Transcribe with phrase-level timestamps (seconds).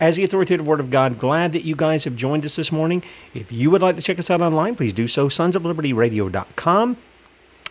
[0.00, 1.18] as the authoritative word of God.
[1.18, 3.02] Glad that you guys have joined us this morning.
[3.34, 5.28] If you would like to check us out online, please do so.
[5.28, 6.96] Sons of Liberty Radio.com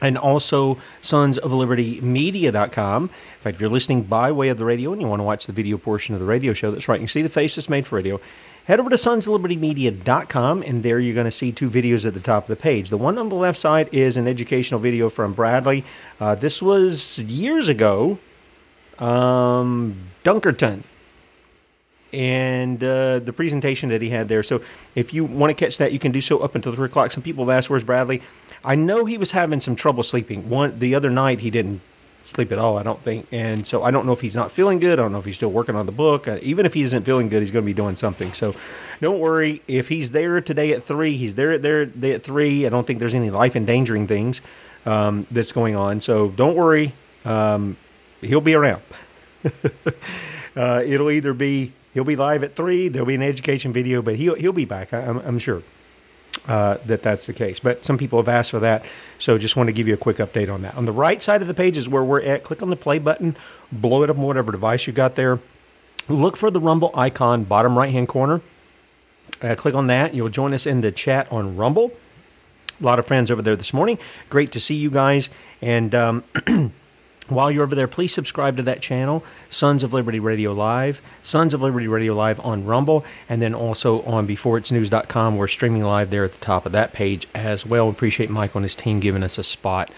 [0.02, 3.03] and also sons of liberty media.com.
[3.03, 5.48] In fact, if you're listening by way of the radio and you want to watch
[5.48, 7.70] the video portion of the radio show, that's right, you can see the face that's
[7.70, 8.20] made for radio.
[8.66, 12.05] Head over to sons of liberty media.com and there you're going to see two videos
[12.05, 12.89] at the top of the page.
[12.89, 15.86] The one on the left side is an educational video from Bradley.
[16.20, 18.20] Uh, this was years ago.
[18.99, 20.83] Um, Dunkerton
[22.13, 24.43] and uh, the presentation that he had there.
[24.43, 24.61] So
[24.95, 27.11] if you want to catch that, you can do so up until three o'clock.
[27.11, 28.21] Some people have asked, "Where's Bradley?"
[28.63, 30.49] I know he was having some trouble sleeping.
[30.49, 31.81] One the other night he didn't
[32.27, 32.77] sleep at all.
[32.77, 34.99] I don't think, and so I don't know if he's not feeling good.
[34.99, 36.27] I don't know if he's still working on the book.
[36.27, 38.33] Uh, even if he isn't feeling good, he's going to be doing something.
[38.33, 38.53] So
[39.01, 39.61] don't worry.
[39.67, 42.65] If he's there today at three, he's there at there at three.
[42.65, 44.41] I don't think there's any life endangering things
[44.85, 46.01] um, that's going on.
[46.01, 46.93] So don't worry.
[47.25, 47.77] Um,
[48.21, 48.81] he'll be around.
[50.55, 52.89] uh, it'll either be He'll be live at three.
[52.89, 54.93] There'll be an education video, but he'll he'll be back.
[54.93, 55.63] I'm, I'm sure
[56.47, 57.59] uh, that that's the case.
[57.59, 58.85] But some people have asked for that,
[59.17, 60.75] so just want to give you a quick update on that.
[60.75, 62.43] On the right side of the page is where we're at.
[62.43, 63.36] Click on the play button,
[63.71, 65.39] blow it up on whatever device you got there.
[66.07, 68.41] Look for the Rumble icon, bottom right hand corner.
[69.41, 70.13] Uh, click on that.
[70.13, 71.93] You'll join us in the chat on Rumble.
[72.80, 73.97] A lot of friends over there this morning.
[74.30, 75.31] Great to see you guys.
[75.63, 76.23] And um,
[77.30, 81.54] While you're over there, please subscribe to that channel, Sons of Liberty Radio Live, Sons
[81.54, 85.36] of Liberty Radio Live on Rumble, and then also on BeforeIt'sNews.com.
[85.36, 87.89] We're streaming live there at the top of that page as well.
[87.89, 89.92] Appreciate Mike and his team giving us a spot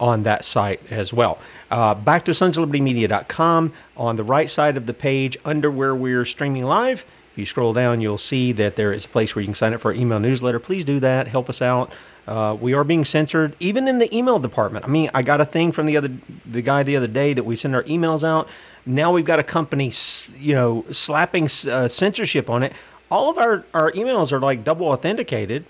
[0.00, 1.38] on that site as well.
[1.70, 3.72] Uh, back to Sons of Liberty Media.com.
[3.96, 7.72] On the right side of the page, under where we're streaming live, if you scroll
[7.72, 9.94] down, you'll see that there is a place where you can sign up for our
[9.94, 10.58] email newsletter.
[10.58, 11.28] Please do that.
[11.28, 11.92] Help us out.
[12.26, 14.84] Uh, we are being censored, even in the email department.
[14.84, 16.10] I mean, I got a thing from the other
[16.46, 18.48] the guy the other day that we send our emails out.
[18.86, 19.92] Now we've got a company,
[20.38, 22.72] you know, slapping uh, censorship on it.
[23.10, 25.64] All of our, our emails are like double authenticated.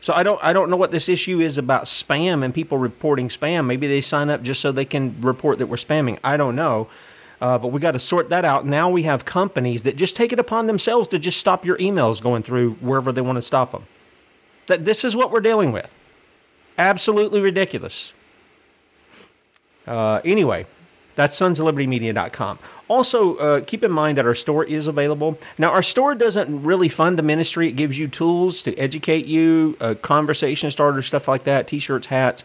[0.00, 3.28] So I don't I don't know what this issue is about spam and people reporting
[3.28, 3.66] spam.
[3.66, 6.18] Maybe they sign up just so they can report that we're spamming.
[6.24, 6.88] I don't know.
[7.40, 8.66] Uh, but we got to sort that out.
[8.66, 12.22] Now we have companies that just take it upon themselves to just stop your emails
[12.22, 13.82] going through wherever they want to stop them.
[14.72, 15.92] That this is what we're dealing with.
[16.78, 18.14] Absolutely ridiculous.
[19.86, 20.64] Uh, anyway,
[21.14, 22.58] that's sonsoflibertymedia.com.
[22.88, 25.38] Also, uh, keep in mind that our store is available.
[25.58, 27.68] Now, our store doesn't really fund the ministry.
[27.68, 32.42] It gives you tools to educate you, uh, conversation starters, stuff like that, t-shirts, hats,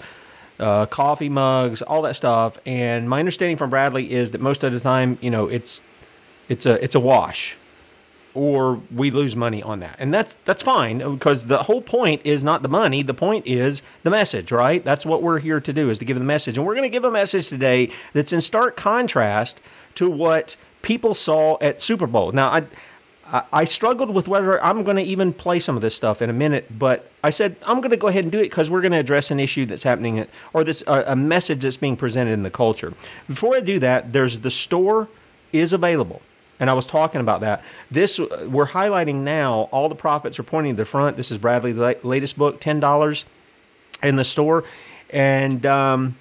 [0.60, 2.58] uh, coffee mugs, all that stuff.
[2.66, 5.82] And my understanding from Bradley is that most of the time, you know, it's
[6.50, 7.56] it's a it's a wash
[8.38, 9.96] or we lose money on that.
[9.98, 13.82] And that's that's fine because the whole point is not the money, the point is
[14.04, 14.84] the message, right?
[14.84, 16.56] That's what we're here to do is to give the message.
[16.56, 19.60] And we're going to give a message today that's in stark contrast
[19.96, 22.32] to what people saw at Super Bowl.
[22.32, 22.64] Now, I
[23.52, 26.34] I struggled with whether I'm going to even play some of this stuff in a
[26.34, 28.94] minute, but I said I'm going to go ahead and do it because we're going
[28.94, 32.32] to address an issue that's happening, at, or this uh, a message that's being presented
[32.32, 32.94] in the culture.
[33.28, 35.08] Before I do that, there's the store
[35.52, 36.22] is available.
[36.60, 37.64] And I was talking about that.
[37.92, 39.70] This we're highlighting now.
[39.72, 41.18] All the profits are pointing to the front.
[41.18, 43.26] This is Bradley's latest book, ten dollars
[44.02, 44.64] in the store,
[45.12, 46.16] and um,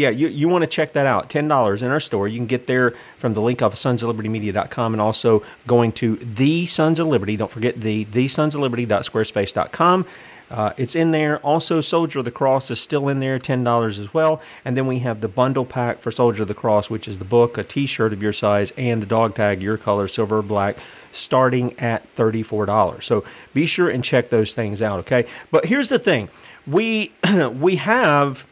[0.00, 1.28] yeah, you, you want to check that out.
[1.28, 2.26] $10 in our store.
[2.26, 6.66] You can get there from the link off of sonsoflibertymedia.com and also going to the
[6.66, 7.36] Sons of Liberty.
[7.36, 8.86] Don't forget the the Sons of Liberty.
[8.86, 10.06] Liberty.squarespace.com.
[10.50, 11.38] Uh, it's in there.
[11.38, 14.42] Also, Soldier of the Cross is still in there, $10 as well.
[14.64, 17.24] And then we have the bundle pack for Soldier of the Cross, which is the
[17.24, 20.42] book, a t shirt of your size, and the dog tag, your color, silver or
[20.42, 20.76] black,
[21.12, 23.02] starting at $34.
[23.02, 23.24] So
[23.54, 25.26] be sure and check those things out, okay?
[25.52, 26.28] But here's the thing
[26.66, 27.12] we,
[27.52, 28.44] we have.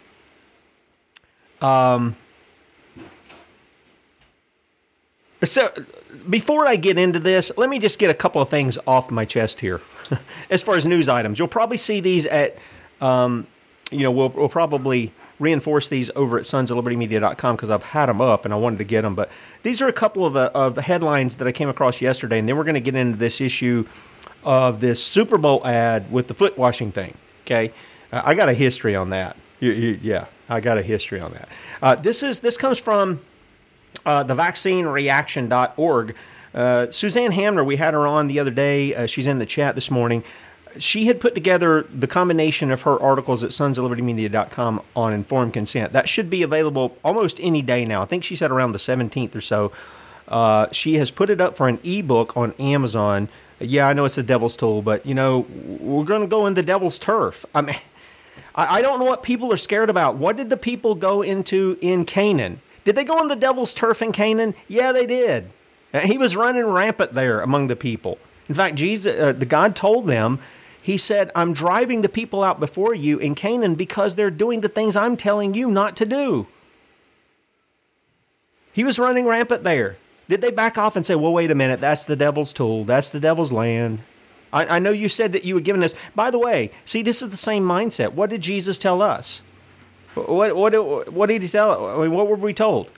[1.61, 2.15] Um,
[5.43, 5.73] so
[6.31, 9.25] before I get into this, let me just get a couple of things off my
[9.25, 9.81] chest here.
[10.51, 12.57] as far as news items, you'll probably see these at,
[13.01, 13.47] um,
[13.91, 18.45] you know, we'll, we'll probably reinforce these over at sonsoflibertymedia.com because I've had them up
[18.45, 19.15] and I wanted to get them.
[19.15, 19.31] But
[19.63, 22.49] these are a couple of, uh, of the headlines that I came across yesterday, and
[22.49, 23.87] then we're going to get into this issue
[24.45, 27.15] of this Super Bowl ad with the foot washing thing.
[27.45, 27.73] Okay,
[28.13, 29.37] uh, I got a history on that.
[29.61, 31.49] You, you, yeah, I got a history on that.
[31.83, 33.21] Uh, this is this comes from
[34.07, 36.15] uh, the vaccinereaction.org.
[36.59, 38.93] Uh, Suzanne Hamner, we had her on the other day.
[38.93, 40.25] Uh, she's in the chat this morning.
[40.77, 45.93] She had put together the combination of her articles at sonsoflibertymedia.com on informed consent.
[45.93, 48.03] That should be available almost any day now.
[48.03, 49.71] I think she said around the 17th or so.
[50.27, 53.29] Uh, she has put it up for an ebook on Amazon.
[53.61, 55.47] Yeah, I know it's the devil's tool, but you know,
[55.81, 57.47] we're going to go in the devil's turf.
[57.55, 57.77] I mean,
[58.57, 60.17] I, I don't know what people are scared about.
[60.17, 62.61] What did the people go into in Canaan?
[62.85, 64.55] Did they go on the devil's turf in Canaan?
[64.67, 65.51] Yeah, they did.
[65.93, 68.19] He was running rampant there among the people.
[68.49, 70.39] In fact, Jesus, uh, the God told them,
[70.83, 74.69] He said, "I'm driving the people out before you in Canaan because they're doing the
[74.69, 76.47] things I'm telling you not to do."
[78.73, 79.97] He was running rampant there.
[80.29, 82.85] Did they back off and say, "Well, wait a minute, that's the devil's tool.
[82.85, 84.01] That's the devil's land"?
[84.53, 85.95] I, I know you said that you were giving us.
[86.15, 88.13] By the way, see, this is the same mindset.
[88.13, 89.43] What did Jesus tell us?
[90.15, 91.87] What what what did he tell?
[91.87, 92.89] I mean, what were we told?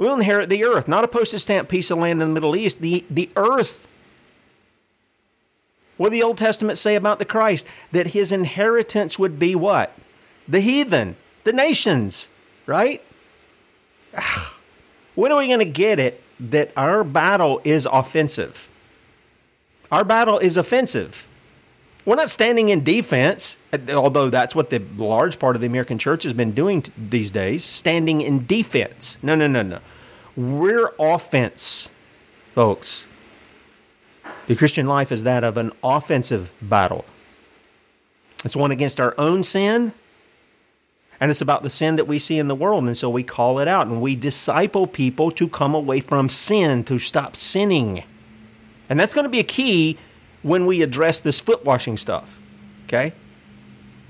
[0.00, 2.80] We'll inherit the earth, not a postage stamp piece of land in the Middle East.
[2.80, 3.86] The the earth.
[5.98, 7.66] What did the Old Testament say about the Christ?
[7.92, 9.92] That his inheritance would be what?
[10.48, 12.28] The heathen, the nations,
[12.64, 13.02] right?
[15.14, 18.70] When are we going to get it that our battle is offensive?
[19.92, 21.28] Our battle is offensive.
[22.06, 23.58] We're not standing in defense,
[23.90, 27.62] although that's what the large part of the American church has been doing these days,
[27.64, 29.18] standing in defense.
[29.22, 29.78] No, no, no, no.
[30.36, 31.90] We're offense,
[32.54, 33.06] folks.
[34.46, 37.04] The Christian life is that of an offensive battle.
[38.44, 39.92] It's one against our own sin,
[41.20, 42.84] and it's about the sin that we see in the world.
[42.84, 46.82] And so we call it out and we disciple people to come away from sin,
[46.84, 48.04] to stop sinning.
[48.88, 49.98] And that's going to be a key
[50.42, 52.38] when we address this foot washing stuff.
[52.86, 53.12] Okay?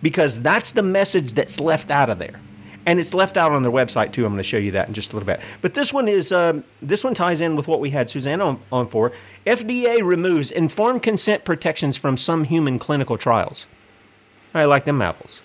[0.03, 2.41] Because that's the message that's left out of there.
[2.87, 4.25] And it's left out on their website too.
[4.25, 5.41] I'm going to show you that in just a little bit.
[5.61, 8.59] But this one is um, this one ties in with what we had Suzanne on,
[8.73, 9.12] on for.
[9.44, 13.67] FDA removes informed consent protections from some human clinical trials.
[14.55, 15.43] I like them apples.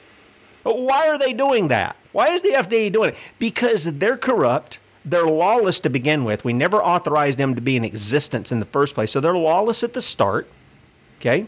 [0.64, 1.96] But why are they doing that?
[2.12, 3.18] Why is the FDA doing it?
[3.38, 4.80] Because they're corrupt.
[5.04, 6.44] They're lawless to begin with.
[6.44, 9.12] We never authorized them to be in existence in the first place.
[9.12, 10.48] So they're lawless at the start.
[11.20, 11.46] Okay?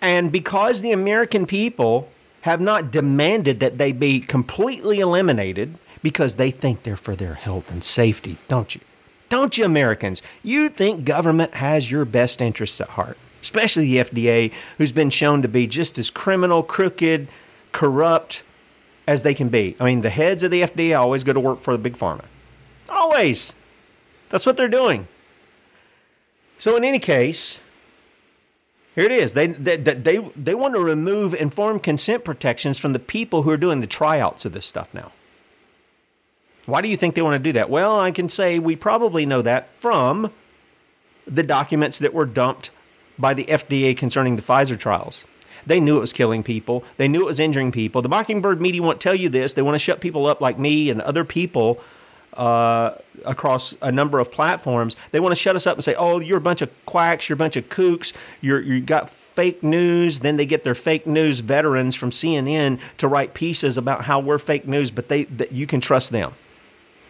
[0.00, 2.08] And because the American people
[2.42, 7.70] have not demanded that they be completely eliminated because they think they're for their health
[7.70, 8.80] and safety, don't you?
[9.28, 10.22] Don't you, Americans?
[10.42, 15.42] You think government has your best interests at heart, especially the FDA, who's been shown
[15.42, 17.28] to be just as criminal, crooked,
[17.72, 18.42] corrupt
[19.06, 19.76] as they can be.
[19.80, 22.24] I mean, the heads of the FDA always go to work for the big pharma.
[22.88, 23.54] Always.
[24.30, 25.08] That's what they're doing.
[26.58, 27.60] So, in any case,
[28.96, 29.34] here it is.
[29.34, 33.56] They, they, they, they want to remove informed consent protections from the people who are
[33.56, 35.12] doing the tryouts of this stuff now.
[36.66, 37.70] Why do you think they want to do that?
[37.70, 40.32] Well, I can say we probably know that from
[41.26, 42.70] the documents that were dumped
[43.18, 45.24] by the FDA concerning the Pfizer trials.
[45.64, 46.84] They knew it was killing people.
[46.96, 48.02] They knew it was injuring people.
[48.02, 49.52] The Mockingbird media won't tell you this.
[49.52, 51.80] They want to shut people up like me and other people
[52.38, 52.94] uh,
[53.26, 54.96] across a number of platforms.
[55.10, 57.28] They want to shut us up and say, "Oh, you're a bunch of quacks.
[57.28, 58.16] You're a bunch of kooks.
[58.40, 63.08] You're you got fake news." Then they get their fake news veterans from CNN to
[63.08, 66.32] write pieces about how we're fake news, but they that you can trust them.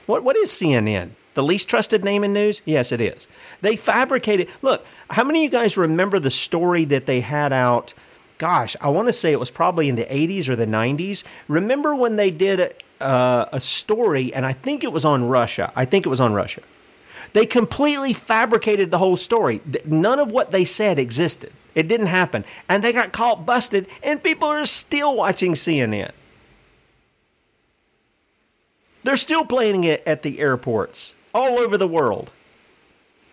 [0.07, 1.11] What what is CNN?
[1.35, 2.63] The least trusted name in news?
[2.65, 3.29] Yes, it is.
[3.61, 4.49] They fabricated.
[4.61, 7.95] Look, how many of you guys remember the story that they had out?
[8.39, 11.25] Gosh, I want to say it was probably in the 80s or the 90s.
[11.49, 15.73] Remember when they did uh, a story, and I think it was on Russia.
[15.77, 16.63] I think it was on Russia.
[17.33, 19.61] They completely fabricated the whole story.
[19.85, 21.53] None of what they said existed.
[21.75, 22.45] It didn't happen.
[22.69, 26.13] And they got caught busted, and people are still watching CNN.
[29.05, 32.31] They're still playing it at the airports all over the world.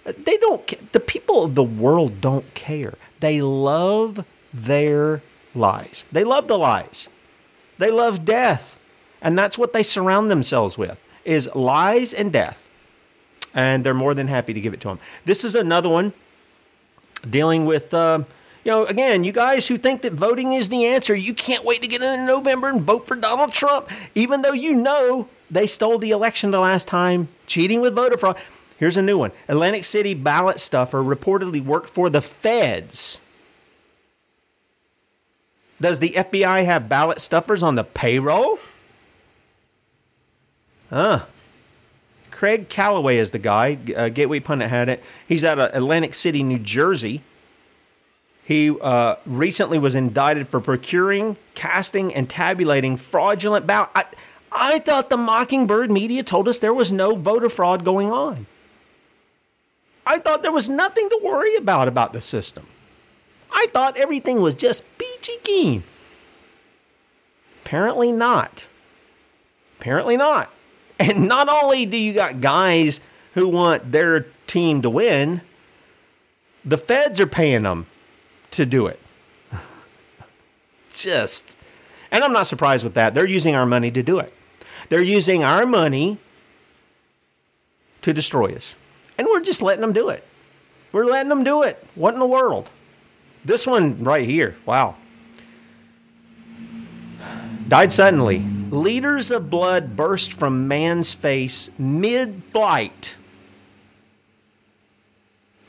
[0.04, 0.92] They don't.
[0.92, 2.94] The people of the world don't care.
[3.20, 5.22] They love their
[5.56, 6.06] lies.
[6.12, 7.10] They love the lies.
[7.78, 8.75] They love death,
[9.22, 12.62] and that's what they surround themselves with: is lies and death.
[13.54, 15.00] And they're more than happy to give it to them.
[15.24, 16.14] This is another one
[17.30, 17.94] dealing with.
[17.94, 18.24] Uh,
[18.66, 21.84] you know, again, you guys who think that voting is the answer, you can't wait
[21.84, 26.00] to get into November and vote for Donald Trump, even though you know they stole
[26.00, 28.38] the election the last time, cheating with voter fraud.
[28.78, 33.20] Here's a new one Atlantic City ballot stuffer reportedly worked for the feds.
[35.80, 38.60] Does the FBI have ballot stuffers on the payroll?
[40.96, 41.26] Huh.
[42.32, 43.78] Craig Callaway is the guy.
[43.94, 45.04] Uh, Gateway Pundit had it.
[45.28, 47.20] He's out of Atlantic City, New Jersey.
[48.46, 53.92] He uh, recently was indicted for procuring, casting, and tabulating fraudulent ballots.
[53.94, 54.06] I,
[54.54, 58.46] I thought the Mockingbird media told us there was no voter fraud going on.
[60.06, 62.68] I thought there was nothing to worry about about the system.
[63.52, 65.84] I thought everything was just peachy keen.
[67.66, 68.68] Apparently not.
[69.78, 70.50] Apparently not.
[71.00, 73.02] And not only do you got guys
[73.34, 75.42] who want their team to win,
[76.64, 77.86] the feds are paying them
[78.52, 79.00] to do it.
[80.94, 81.58] Just,
[82.12, 83.14] and I'm not surprised with that.
[83.14, 84.34] They're using our money to do it.
[84.88, 86.18] They're using our money
[88.02, 88.76] to destroy us.
[89.18, 90.24] And we're just letting them do it.
[90.92, 91.84] We're letting them do it.
[91.96, 92.70] What in the world?
[93.44, 94.56] This one right here.
[94.66, 94.96] Wow.
[97.68, 98.44] Died suddenly.
[98.72, 103.16] Liters of blood burst from man's face mid flight.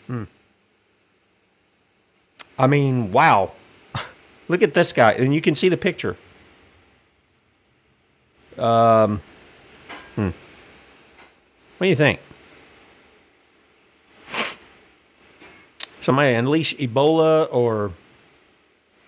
[0.07, 0.25] Hmm.
[2.59, 3.53] I mean, wow.
[4.49, 5.13] Look at this guy.
[5.13, 6.17] And you can see the picture.
[8.59, 9.21] Um,
[10.15, 10.31] hmm.
[11.79, 12.21] What do you think?
[16.01, 17.91] Somebody unleash Ebola or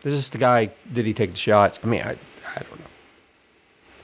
[0.03, 1.81] this is the guy, did he take the shots?
[1.83, 2.17] I mean, I.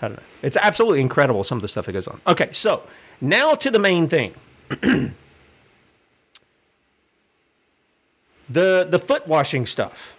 [0.05, 0.23] I don't know.
[0.43, 2.21] It's absolutely incredible some of the stuff that goes on.
[2.27, 2.83] Okay, so
[3.21, 4.35] now to the main thing.
[8.49, 10.11] the the foot washing stuff.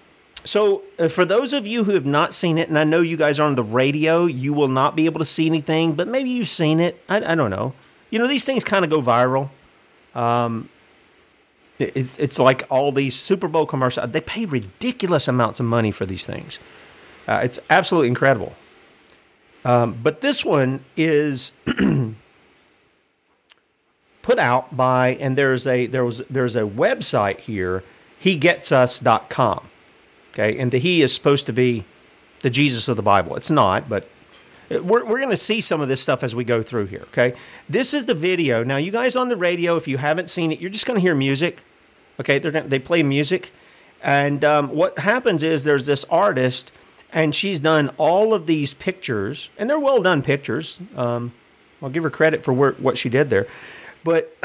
[0.44, 3.18] So uh, for those of you who have not seen it, and I know you
[3.18, 6.30] guys are on the radio, you will not be able to see anything, but maybe
[6.30, 7.02] you've seen it.
[7.10, 7.74] I, I don't know.
[8.12, 9.50] You know, these things kind of go viral.
[10.14, 10.70] Um,
[11.80, 14.12] it- it's, it's like all these Super Bowl commercials.
[14.12, 16.60] They pay ridiculous amounts of money for these things.
[17.28, 18.54] Uh, it's absolutely incredible.
[19.66, 21.52] Um, but this one is
[24.22, 27.84] put out by, and there's a there was there's a website here,
[28.22, 29.68] hegetsus.com.
[30.34, 31.84] Okay, and the he is supposed to be
[32.42, 33.36] the Jesus of the Bible.
[33.36, 34.08] It's not, but
[34.70, 37.04] we're, we're going to see some of this stuff as we go through here.
[37.08, 37.34] Okay,
[37.68, 38.64] this is the video.
[38.64, 41.02] Now, you guys on the radio, if you haven't seen it, you're just going to
[41.02, 41.60] hear music.
[42.20, 43.52] Okay, they're gonna, they play music,
[44.04, 46.72] and um, what happens is there's this artist,
[47.16, 50.78] and she's done all of these pictures, and they're well done pictures.
[50.98, 51.32] Um,
[51.82, 53.48] I'll give her credit for where, what she did there.
[54.04, 54.36] But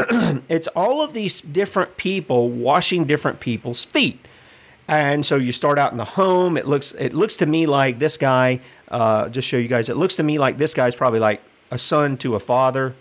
[0.49, 4.25] it's all of these different people washing different people's feet.
[4.87, 6.57] And so you start out in the home.
[6.57, 8.61] It looks it looks to me like this guy.
[8.89, 9.89] Uh, just show you guys.
[9.89, 12.95] It looks to me like this guy's probably like a son to a father.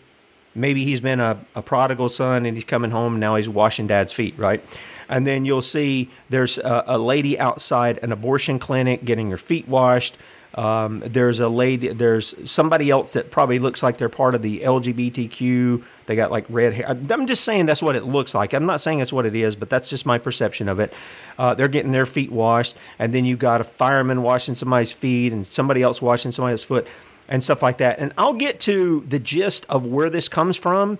[0.55, 3.87] Maybe he's been a, a prodigal son and he's coming home and now he's washing
[3.87, 4.61] dad's feet, right?
[5.09, 9.67] And then you'll see there's a, a lady outside an abortion clinic getting her feet
[9.67, 10.17] washed.
[10.55, 14.61] Um, there's a lady, there's somebody else that probably looks like they're part of the
[14.61, 15.83] LGBTQ.
[16.05, 16.89] They got like red hair.
[16.89, 18.53] I'm just saying that's what it looks like.
[18.53, 20.91] I'm not saying it's what it is, but that's just my perception of it.
[21.37, 25.31] Uh, they're getting their feet washed, and then you've got a fireman washing somebody's feet,
[25.31, 26.87] and somebody else washing somebody's foot,
[27.27, 27.99] and stuff like that.
[27.99, 30.97] And I'll get to the gist of where this comes from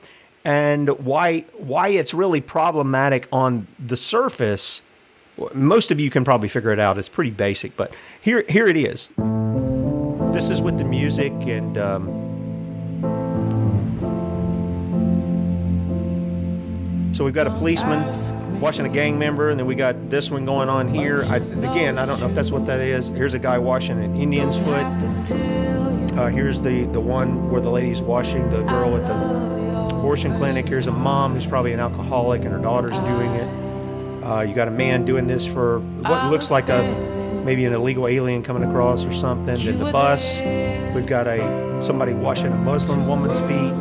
[0.49, 4.81] and why why it's really problematic on the surface.
[5.53, 6.97] Most of you can probably figure it out.
[6.97, 9.09] It's pretty basic, but here here it is.
[10.33, 11.77] This is with the music and.
[11.77, 12.25] Um,
[17.11, 20.45] So we've got a policeman washing a gang member, and then we got this one
[20.45, 21.19] going on here.
[21.29, 23.09] I, again, I don't know if that's what that is.
[23.09, 24.85] Here's a guy washing an Indian's foot.
[26.17, 29.58] Uh, here's the, the one where the lady's washing the girl at the
[29.99, 30.65] abortion clinic.
[30.65, 34.23] Here's a mom who's probably an alcoholic, and her daughter's doing it.
[34.23, 36.81] Uh, you got a man doing this for what looks like a
[37.45, 39.57] maybe an illegal alien coming across or something.
[39.57, 40.41] Then the bus.
[40.95, 43.73] We've got a somebody washing a Muslim woman's feet.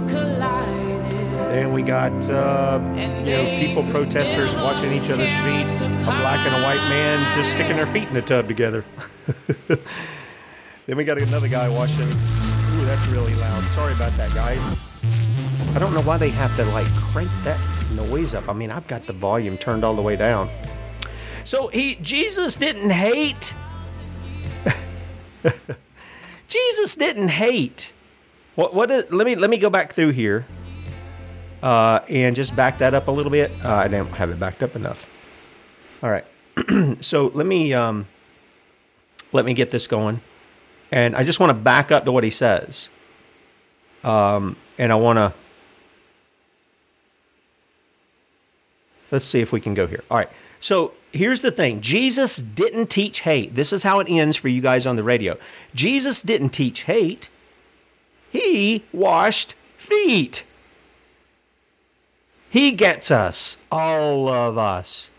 [1.48, 5.86] Then we got uh, you know people protesters watching each other's feet.
[5.86, 8.84] A black and a white man just sticking their feet in the tub together.
[10.86, 12.08] then we got another guy washing.
[12.08, 13.62] Ooh, that's really loud.
[13.64, 14.74] Sorry about that, guys.
[15.78, 17.60] I don't know why they have to like crank that
[17.92, 18.48] noise up.
[18.48, 20.50] I mean, I've got the volume turned all the way down.
[21.44, 23.54] So he Jesus didn't hate.
[26.48, 27.92] Jesus didn't hate.
[28.56, 30.46] What what is, let me let me go back through here.
[31.62, 33.52] Uh, and just back that up a little bit.
[33.64, 35.06] Uh, I didn't have it backed up enough.
[36.02, 36.24] All right.
[37.04, 38.08] so let me um,
[39.32, 40.22] let me get this going.
[40.90, 42.90] And I just want to back up to what he says.
[44.02, 45.32] Um, and I want to.
[49.10, 50.04] Let's see if we can go here.
[50.10, 50.28] All right.
[50.60, 53.54] So here's the thing Jesus didn't teach hate.
[53.54, 55.36] This is how it ends for you guys on the radio.
[55.74, 57.28] Jesus didn't teach hate,
[58.30, 60.44] he washed feet.
[62.50, 65.10] He gets us, all of us.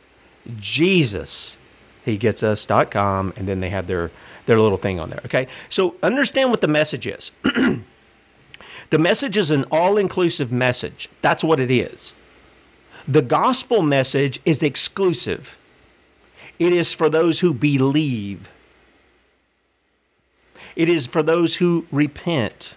[0.58, 1.60] Jesus,
[2.03, 4.10] he gets us.com, and then they have their
[4.48, 5.22] their little thing on there.
[5.25, 7.31] Okay, so understand what the message is.
[8.89, 11.08] the message is an all inclusive message.
[11.22, 12.15] That's what it is.
[13.08, 15.58] The gospel message is exclusive,
[16.58, 18.51] it is for those who believe,
[20.75, 22.75] it is for those who repent,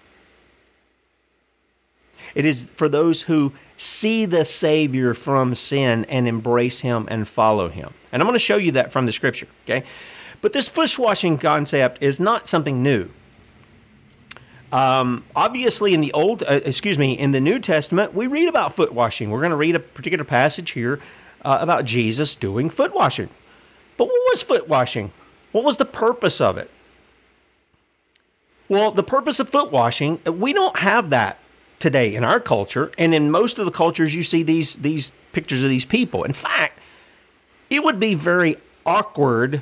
[2.34, 7.68] it is for those who see the Savior from sin and embrace Him and follow
[7.68, 7.92] Him.
[8.10, 9.84] And I'm going to show you that from the scripture, okay?
[10.40, 13.08] But this foot washing concept is not something new.
[14.72, 18.74] Um, obviously, in the Old, uh, excuse me, in the New Testament, we read about
[18.74, 19.30] foot washing.
[19.30, 20.98] We're going to read a particular passage here
[21.44, 23.28] uh, about Jesus doing foot washing.
[23.98, 25.12] But what was foot washing?
[25.52, 26.70] What was the purpose of it?
[28.68, 31.38] Well, the purpose of foot washing, we don't have that
[31.78, 35.62] today in our culture, and in most of the cultures, you see these these pictures
[35.62, 36.24] of these people.
[36.24, 36.78] In fact,
[37.68, 39.60] it would be very awkward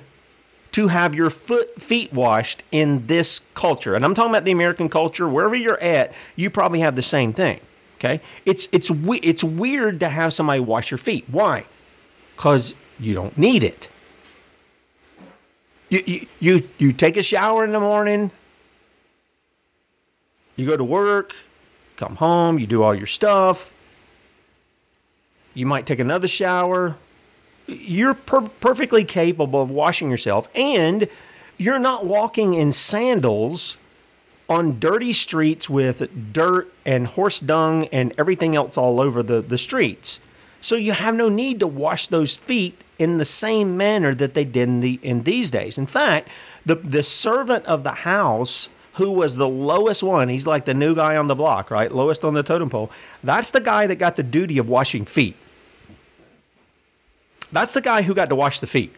[0.73, 3.95] to have your foot feet washed in this culture.
[3.95, 5.29] And I'm talking about the American culture.
[5.29, 7.61] Wherever you're at, you probably have the same thing.
[7.99, 8.91] Okay, it's it's
[9.23, 11.25] it's weird to have somebody wash your feet.
[11.31, 11.65] Why?
[12.35, 13.89] Because you don't need it.
[15.91, 18.31] You, you you you take a shower in the morning.
[20.57, 21.35] You go to work,
[21.97, 23.73] come home, you do all your stuff.
[25.55, 26.97] You might take another shower.
[27.71, 31.09] You're per- perfectly capable of washing yourself, and
[31.57, 33.77] you're not walking in sandals
[34.49, 39.57] on dirty streets with dirt and horse dung and everything else all over the, the
[39.57, 40.19] streets.
[40.61, 44.45] So you have no need to wash those feet in the same manner that they
[44.45, 45.79] did in, the, in these days.
[45.79, 46.29] In fact,
[46.67, 50.29] the, the servant of the house who was the lowest one.
[50.29, 51.91] He's like the new guy on the block, right?
[51.91, 52.91] Lowest on the totem pole.
[53.23, 55.37] That's the guy that got the duty of washing feet.
[57.53, 58.95] That's the guy who got to wash the feet.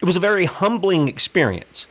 [0.00, 1.86] It was a very humbling experience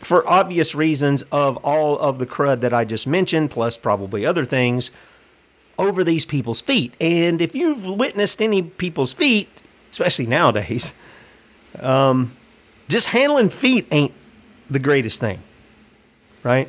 [0.00, 4.44] for obvious reasons of all of the crud that I just mentioned, plus probably other
[4.44, 4.90] things,
[5.78, 6.94] over these people's feet.
[7.00, 10.92] And if you've witnessed any people's feet, especially nowadays,
[11.80, 12.32] um,
[12.88, 14.12] just handling feet ain't
[14.68, 15.40] the greatest thing,
[16.42, 16.68] right?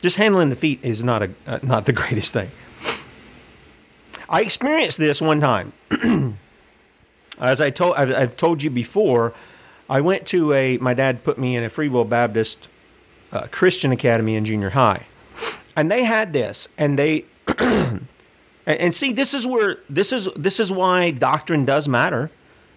[0.00, 2.50] Just handling the feet is not a uh, not the greatest thing.
[4.34, 5.72] I experienced this one time.
[7.40, 9.32] As I told I've, I've, told you before,
[9.88, 12.66] I went to a my dad put me in a Free Will Baptist
[13.30, 15.04] uh, Christian Academy in junior high,
[15.76, 17.26] and they had this, and they
[17.58, 18.08] and,
[18.66, 22.28] and see this is where this is this is why doctrine does matter,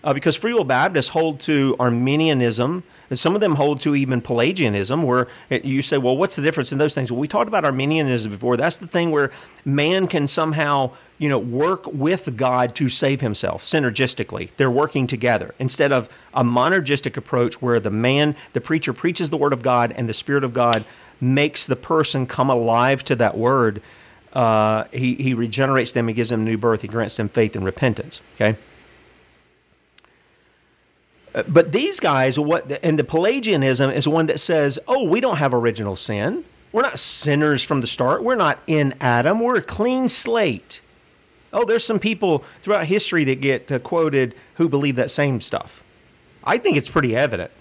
[0.08, 4.22] uh, because Free Will Baptists hold to Arminianism and some of them hold to even
[4.22, 7.12] Pelagianism, where you say, well, what's the difference in those things?
[7.12, 8.56] Well, we talked about Arminianism before.
[8.56, 9.32] That's the thing where
[9.66, 14.50] man can somehow you know, work with God to save himself synergistically.
[14.56, 19.38] They're working together instead of a monergistic approach where the man, the preacher preaches the
[19.38, 20.86] word of God and the Spirit of God
[21.20, 23.82] makes the person come alive to that word.
[24.32, 27.66] Uh, he, he regenerates them, he gives them new birth, he grants them faith and
[27.66, 28.22] repentance.
[28.36, 28.56] Okay?
[31.48, 35.54] But these guys, what and the Pelagianism is one that says, "Oh, we don't have
[35.54, 36.44] original sin.
[36.72, 38.24] We're not sinners from the start.
[38.24, 39.40] We're not in Adam.
[39.40, 40.82] We're a clean slate."
[41.54, 45.84] Oh, there's some people throughout history that get uh, quoted who believe that same stuff.
[46.44, 47.52] I think it's pretty evident.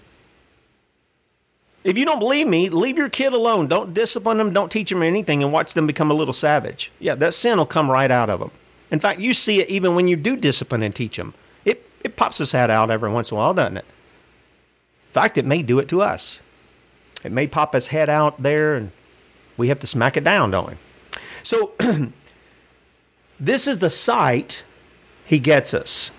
[1.83, 3.67] If you don't believe me, leave your kid alone.
[3.67, 4.53] Don't discipline them.
[4.53, 6.91] Don't teach them anything, and watch them become a little savage.
[6.99, 8.51] Yeah, that sin will come right out of them.
[8.91, 11.33] In fact, you see it even when you do discipline and teach them
[12.01, 13.85] it pops its head out every once in a while, doesn't it?
[13.85, 16.41] In fact, it may do it to us.
[17.23, 18.91] It may pop its head out there and
[19.57, 20.75] we have to smack it down, don't we?
[21.43, 21.71] So,
[23.39, 24.63] this is the site
[25.25, 26.11] he gets us.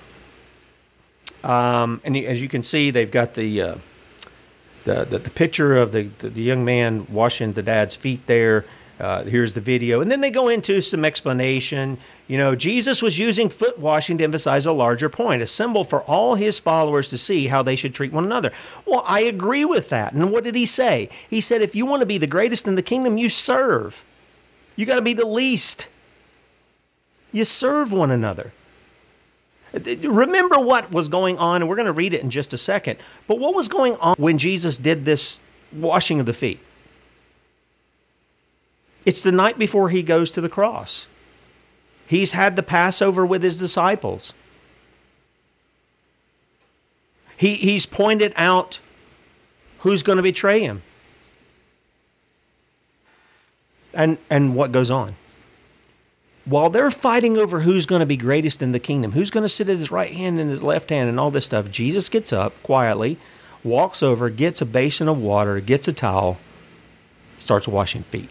[1.44, 3.74] Um, and as you can see, they've got the uh,
[4.84, 8.64] the, the, the picture of the, the, the young man washing the dad's feet there.
[9.00, 10.00] Uh, here's the video.
[10.00, 11.98] And then they go into some explanation.
[12.26, 16.02] You know, Jesus was using foot washing to emphasize a larger point, a symbol for
[16.02, 18.52] all his followers to see how they should treat one another.
[18.84, 20.14] Well, I agree with that.
[20.14, 21.10] And what did he say?
[21.30, 24.04] He said, if you want to be the greatest in the kingdom, you serve.
[24.74, 25.88] You got to be the least.
[27.32, 28.52] You serve one another.
[30.02, 32.98] Remember what was going on, and we're going to read it in just a second.
[33.26, 35.40] But what was going on when Jesus did this
[35.72, 36.58] washing of the feet?
[39.08, 41.08] It's the night before he goes to the cross.
[42.06, 44.34] He's had the Passover with his disciples.
[47.34, 48.80] He, he's pointed out
[49.78, 50.82] who's going to betray him.
[53.94, 55.14] And, and what goes on
[56.44, 59.48] while they're fighting over who's going to be greatest in the kingdom, who's going to
[59.48, 62.30] sit at his right hand and his left hand, and all this stuff, Jesus gets
[62.30, 63.16] up quietly,
[63.64, 66.36] walks over, gets a basin of water, gets a towel,
[67.38, 68.28] starts washing feet.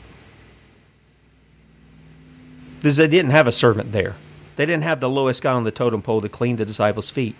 [2.77, 4.15] Because they didn't have a servant there.
[4.55, 7.35] They didn't have the lowest guy on the totem pole to clean the disciples' feet.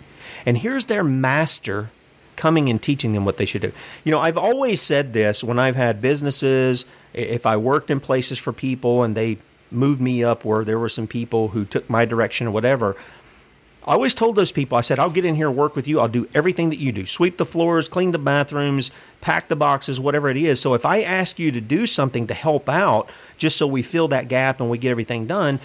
[0.46, 1.90] And here's their master
[2.36, 3.72] coming and teaching them what they should do.
[4.04, 8.38] You know, I've always said this when I've had businesses, if I worked in places
[8.38, 9.38] for people and they
[9.70, 12.96] moved me up where there were some people who took my direction or whatever.
[13.88, 15.98] I always told those people, I said, I'll get in here work with you.
[15.98, 18.90] I'll do everything that you do sweep the floors, clean the bathrooms,
[19.22, 20.60] pack the boxes, whatever it is.
[20.60, 24.08] So if I ask you to do something to help out, just so we fill
[24.08, 25.58] that gap and we get everything done,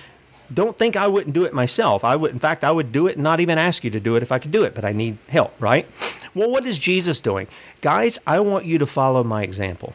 [0.53, 2.05] don't think I wouldn't do it myself.
[2.05, 4.15] I would, in fact, I would do it and not even ask you to do
[4.15, 5.85] it if I could do it, but I need help, right?
[6.33, 7.47] Well, what is Jesus doing?
[7.81, 9.93] Guys, I want you to follow my example.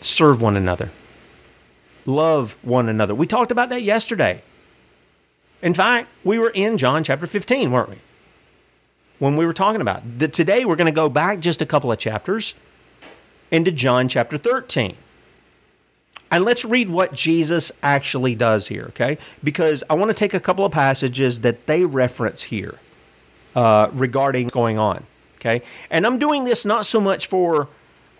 [0.00, 0.90] Serve one another
[2.06, 3.14] love one another.
[3.14, 4.42] We talked about that yesterday.
[5.62, 7.96] In fact, we were in John chapter 15, weren't we?
[9.18, 11.92] When we were talking about that today we're going to go back just a couple
[11.92, 12.54] of chapters
[13.50, 14.96] into John chapter 13.
[16.30, 19.18] And let's read what Jesus actually does here, okay?
[19.42, 22.78] Because I want to take a couple of passages that they reference here
[23.56, 25.02] uh, regarding going on,
[25.36, 25.62] okay?
[25.90, 27.68] And I'm doing this not so much for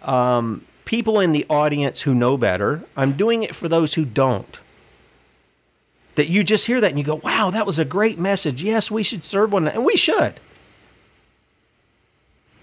[0.03, 2.83] um, people in the audience who know better.
[2.97, 4.59] I'm doing it for those who don't.
[6.17, 8.63] That you just hear that and you go, wow, that was a great message.
[8.63, 9.79] Yes, we should serve one another.
[9.79, 10.35] And we should.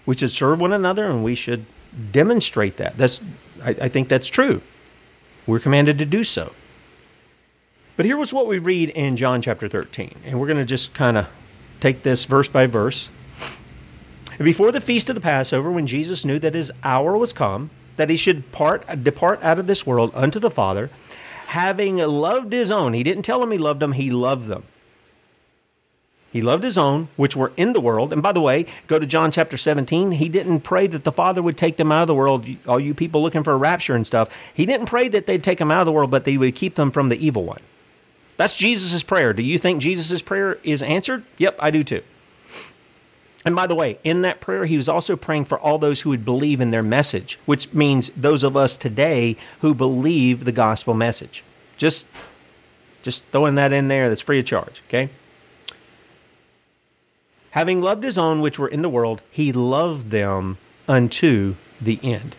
[0.06, 1.64] We should serve one another and we should
[2.12, 2.96] demonstrate that.
[2.96, 3.22] That's
[3.62, 4.62] I, I think that's true.
[5.46, 6.52] We're commanded to do so.
[7.96, 10.14] But here was what we read in John chapter 13.
[10.24, 11.28] And we're going to just kind of
[11.80, 13.10] take this verse by verse.
[14.38, 18.08] Before the feast of the Passover, when Jesus knew that his hour was come, that
[18.08, 20.90] he should part, depart out of this world unto the Father,
[21.48, 22.92] having loved his own.
[22.92, 24.64] He didn't tell them he loved them, he loved them.
[26.30, 28.12] He loved his own, which were in the world.
[28.12, 30.12] And by the way, go to John chapter 17.
[30.12, 32.92] He didn't pray that the Father would take them out of the world, all you
[32.92, 34.28] people looking for a rapture and stuff.
[34.52, 36.54] He didn't pray that they'd take them out of the world, but that he would
[36.54, 37.62] keep them from the evil one.
[38.36, 39.32] That's Jesus' prayer.
[39.32, 41.24] Do you think Jesus' prayer is answered?
[41.38, 42.02] Yep, I do too.
[43.48, 46.10] And by the way, in that prayer, he was also praying for all those who
[46.10, 50.92] would believe in their message, which means those of us today who believe the gospel
[50.92, 51.42] message.
[51.78, 52.06] Just,
[53.02, 55.08] just throwing that in there, that's free of charge, okay?
[57.52, 62.36] Having loved his own which were in the world, he loved them unto the end.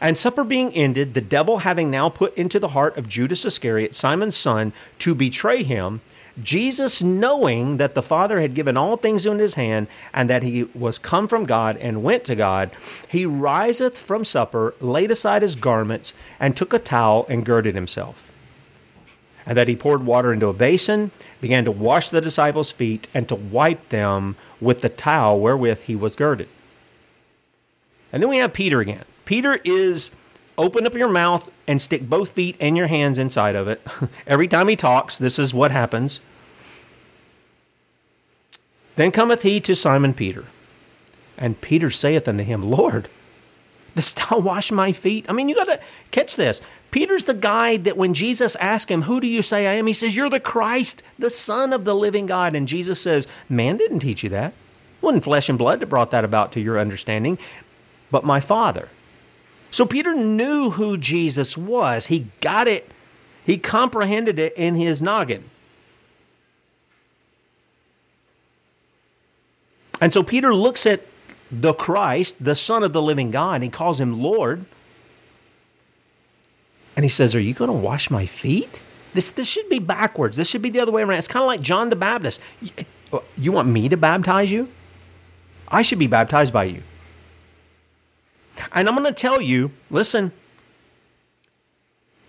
[0.00, 3.92] And supper being ended, the devil having now put into the heart of Judas Iscariot,
[3.92, 6.00] Simon's son, to betray him,
[6.42, 10.64] Jesus, knowing that the Father had given all things into his hand, and that he
[10.74, 12.70] was come from God and went to God,
[13.08, 18.30] he riseth from supper, laid aside his garments, and took a towel and girded himself.
[19.46, 23.28] And that he poured water into a basin, began to wash the disciples' feet, and
[23.28, 26.48] to wipe them with the towel wherewith he was girded.
[28.12, 29.04] And then we have Peter again.
[29.24, 30.10] Peter is
[30.58, 33.80] open up your mouth and stick both feet and your hands inside of it.
[34.26, 36.20] Every time he talks, this is what happens.
[38.96, 40.46] Then cometh he to Simon Peter,
[41.38, 43.08] and Peter saith unto him, Lord,
[43.94, 45.24] dost thou wash my feet?
[45.28, 46.60] I mean, you got to catch this.
[46.90, 49.86] Peter's the guy that when Jesus asked him, Who do you say I am?
[49.86, 52.56] He says, You're the Christ, the Son of the living God.
[52.56, 54.50] And Jesus says, Man didn't teach you that.
[54.50, 57.38] It wasn't flesh and blood that brought that about to your understanding,
[58.10, 58.88] but my Father.
[59.70, 62.06] So Peter knew who Jesus was.
[62.06, 62.90] He got it,
[63.44, 65.44] he comprehended it in his noggin.
[70.00, 71.00] And so Peter looks at
[71.50, 74.64] the Christ, the Son of the living God, and he calls him Lord.
[76.94, 78.82] And he says, Are you going to wash my feet?
[79.14, 80.36] This, this should be backwards.
[80.36, 81.18] This should be the other way around.
[81.18, 82.40] It's kind of like John the Baptist.
[82.60, 82.70] You,
[83.36, 84.68] you want me to baptize you?
[85.68, 86.82] I should be baptized by you.
[88.72, 90.32] And I'm going to tell you listen,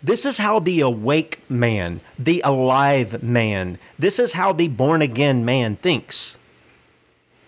[0.02, 5.44] this is how the awake man, the alive man, this is how the born again
[5.44, 6.38] man thinks.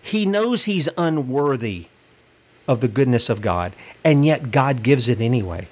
[0.02, 1.86] He knows he's unworthy
[2.68, 3.72] of the goodness of God,
[4.04, 5.66] and yet God gives it anyway.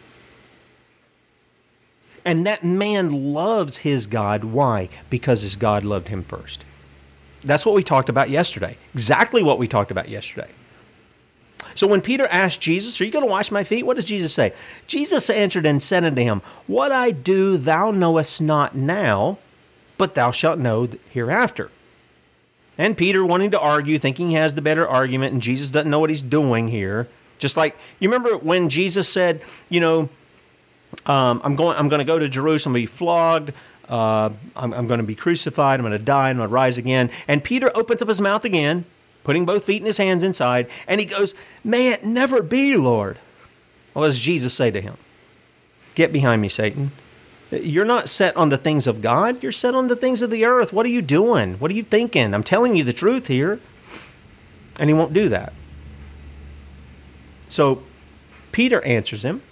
[2.25, 4.44] And that man loves his God.
[4.44, 4.88] Why?
[5.09, 6.64] Because his God loved him first.
[7.42, 8.77] That's what we talked about yesterday.
[8.94, 10.51] Exactly what we talked about yesterday.
[11.75, 13.85] So when Peter asked Jesus, Are you going to wash my feet?
[13.85, 14.53] What does Jesus say?
[14.87, 19.39] Jesus answered and said unto him, What I do thou knowest not now,
[19.99, 21.71] but thou shalt know hereafter.
[22.79, 26.01] And Peter, wanting to argue, thinking he has the better argument, and Jesus doesn't know
[26.01, 27.09] what he's doing here.
[27.39, 30.09] Just like you remember when Jesus said, You know,
[31.07, 31.77] um, I'm going.
[31.77, 33.53] I'm going to go to Jerusalem, be flogged.
[33.89, 35.81] Uh, I'm, I'm going to be crucified.
[35.81, 36.31] I'm going to die.
[36.31, 37.11] And I'm going to rise again.
[37.27, 38.85] And Peter opens up his mouth again,
[39.31, 43.16] putting both feet in his hands inside, and he goes, "May it never be, Lord."
[43.93, 44.97] What does Jesus say to him?
[45.95, 46.90] Get behind me, Satan.
[47.53, 49.40] You're not set on the things of God.
[49.40, 50.73] You're set on the things of the earth.
[50.73, 51.55] What are you doing?
[51.61, 52.35] What are you thinking?
[52.35, 53.61] I'm telling you the truth here.
[54.81, 55.53] And he won't do that.
[57.47, 57.85] So
[58.51, 59.43] Peter answers him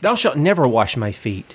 [0.00, 1.54] Thou shalt never wash my feet.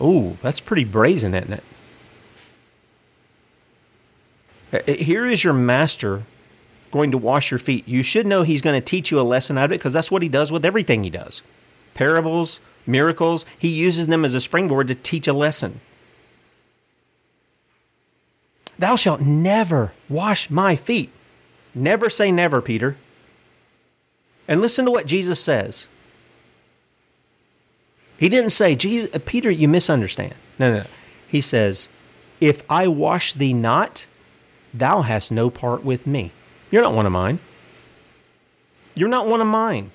[0.00, 1.64] Ooh, that's pretty brazen, isn't it?
[4.65, 6.22] Uh, uh, here is your master
[6.90, 7.86] going to wash your feet.
[7.86, 10.10] You should know he's going to teach you a lesson out of it because that's
[10.10, 11.42] what he does with everything he does.
[11.94, 15.80] Parables, miracles, he uses them as a springboard to teach a lesson.
[18.78, 21.10] Thou shalt never wash my feet.
[21.74, 22.96] Never say never, Peter.
[24.48, 25.86] And listen to what Jesus says.
[28.18, 30.34] He didn't say, Jesus, uh, Peter, you misunderstand.
[30.58, 30.86] No, no, no.
[31.28, 31.88] He says,
[32.40, 34.06] If I wash thee not,
[34.78, 36.30] thou hast no part with me.
[36.70, 37.38] You're not one of mine.
[38.94, 39.90] You're not one of mine.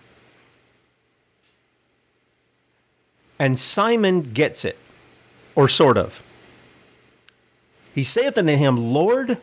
[3.40, 4.78] And Simon gets it,
[5.56, 6.22] or sort of.
[7.96, 9.38] He saith unto him, Lord,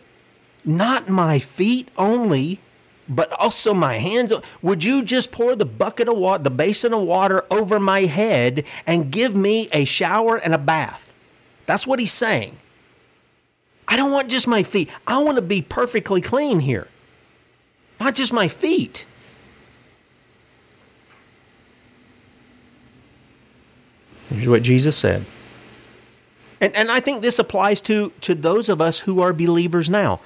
[0.65, 2.61] not my feet only,
[3.09, 4.33] but also my hands.
[4.63, 8.65] Would you just pour the bucket of water, the basin of water over my head
[8.87, 11.13] and give me a shower and a bath?
[11.67, 12.57] That's what he's saying.
[13.89, 14.91] I don't want just my feet.
[15.07, 16.87] I want to be perfectly clean here,
[17.99, 19.07] not just my feet.
[24.29, 25.25] Here's what Jesus said.
[26.61, 30.21] And, and I think this applies to, to those of us who are believers now.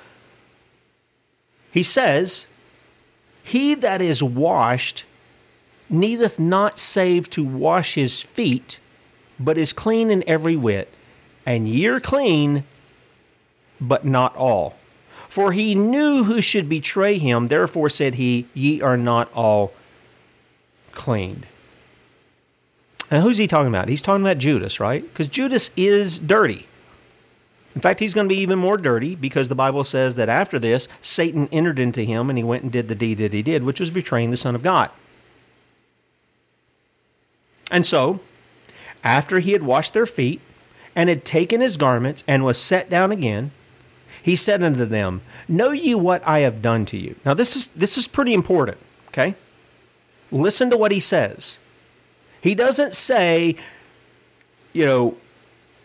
[1.70, 2.46] He says,
[3.44, 5.04] he that is washed
[5.88, 8.78] needeth not save to wash his feet,
[9.38, 10.88] but is clean in every whit.
[11.44, 12.64] And ye are clean,
[13.88, 14.76] but not all.
[15.28, 19.72] For he knew who should betray him, therefore said he, Ye are not all
[20.92, 21.46] cleaned.
[23.10, 23.88] And who's he talking about?
[23.88, 25.02] He's talking about Judas, right?
[25.02, 26.66] Because Judas is dirty.
[27.74, 30.58] In fact, he's going to be even more dirty because the Bible says that after
[30.58, 33.64] this, Satan entered into him and he went and did the deed that he did,
[33.64, 34.90] which was betraying the Son of God.
[37.70, 38.20] And so,
[39.02, 40.42] after he had washed their feet
[40.94, 43.50] and had taken his garments and was set down again,
[44.22, 47.16] he said unto them, Know ye what I have done to you?
[47.24, 49.34] Now, this is, this is pretty important, okay?
[50.30, 51.58] Listen to what he says.
[52.40, 53.56] He doesn't say,
[54.72, 55.16] you know,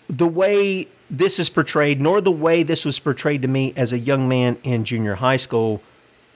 [0.09, 3.99] the way this is portrayed, nor the way this was portrayed to me as a
[3.99, 5.81] young man in junior high school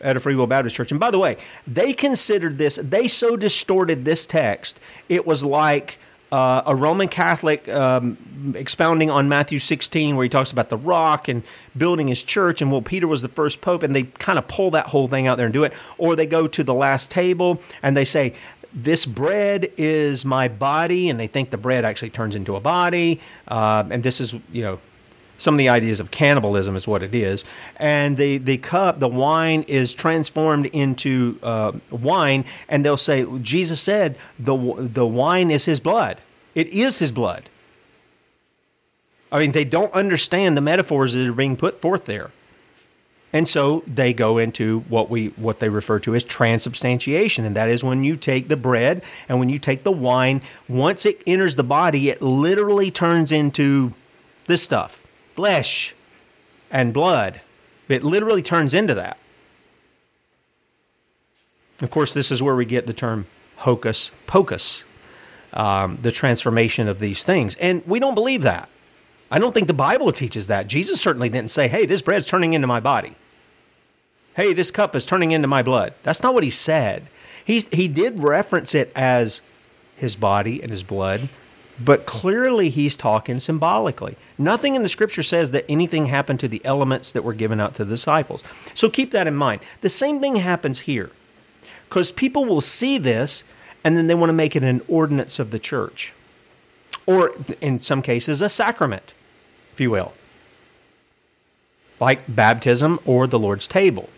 [0.01, 0.91] at a Free Will Baptist church.
[0.91, 1.37] And by the way,
[1.67, 5.99] they considered this, they so distorted this text, it was like
[6.31, 8.17] uh, a Roman Catholic um,
[8.55, 11.43] expounding on Matthew 16, where he talks about the rock and
[11.77, 14.71] building his church, and well, Peter was the first pope, and they kind of pull
[14.71, 15.73] that whole thing out there and do it.
[15.97, 18.33] Or they go to the last table and they say,
[18.73, 23.19] this bread is my body, and they think the bread actually turns into a body.
[23.47, 24.79] Uh, and this is, you know,
[25.41, 27.43] some of the ideas of cannibalism is what it is.
[27.77, 33.81] And the, the cup, the wine, is transformed into uh, wine, and they'll say, Jesus
[33.81, 36.17] said the, the wine is his blood.
[36.53, 37.43] It is his blood.
[39.31, 42.31] I mean, they don't understand the metaphors that are being put forth there.
[43.33, 47.69] And so they go into what we what they refer to as transubstantiation, and that
[47.69, 51.55] is when you take the bread and when you take the wine, once it enters
[51.55, 53.93] the body, it literally turns into
[54.47, 55.00] this stuff,
[55.35, 55.95] flesh
[56.69, 57.41] and blood.
[57.89, 59.17] It literally turns into that.
[61.81, 63.25] Of course, this is where we get the term
[63.57, 64.85] hocus pocus,
[65.53, 68.69] um, the transformation of these things, and we don't believe that.
[69.29, 70.67] I don't think the Bible teaches that.
[70.67, 73.15] Jesus certainly didn't say, "Hey, this bread's turning into my body."
[74.35, 75.93] Hey, this cup is turning into my blood.
[76.03, 77.07] That's not what he said.
[77.43, 79.41] He, he did reference it as
[79.97, 81.27] his body and his blood,
[81.85, 84.15] but clearly he's talking symbolically.
[84.37, 87.75] Nothing in the scripture says that anything happened to the elements that were given out
[87.75, 88.43] to the disciples.
[88.73, 89.61] So keep that in mind.
[89.81, 91.11] The same thing happens here
[91.87, 93.43] because people will see this
[93.83, 96.13] and then they want to make it an ordinance of the church,
[97.05, 99.13] or in some cases, a sacrament,
[99.73, 100.13] if you will,
[101.99, 104.09] like baptism or the Lord's table.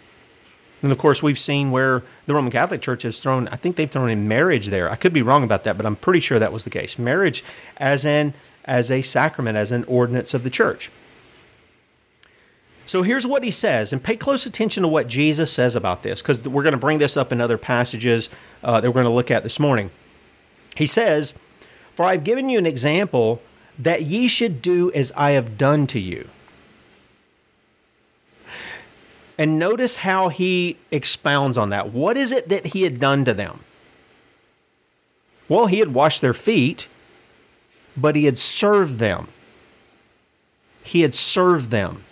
[0.84, 3.90] And of course, we've seen where the Roman Catholic Church has thrown, I think they've
[3.90, 4.92] thrown in marriage there.
[4.92, 7.00] I could be wrong about that, but I'm pretty sure that was the case.
[7.00, 7.44] Marriage
[7.78, 8.34] as an
[8.66, 10.90] as a sacrament, as an ordinance of the church.
[12.86, 16.22] So here's what he says, and pay close attention to what Jesus says about this,
[16.22, 18.30] because we're going to bring this up in other passages
[18.64, 19.90] uh, that we're going to look at this morning.
[20.76, 21.34] He says,
[21.96, 23.42] For I've given you an example
[23.80, 26.28] that ye should do as I have done to you.
[29.38, 31.90] And notice how he expounds on that.
[31.90, 33.62] What is it that he had done to them?
[35.50, 36.88] Well, he had washed their feet,
[37.98, 39.28] but he had served them.
[40.84, 42.04] He had served them.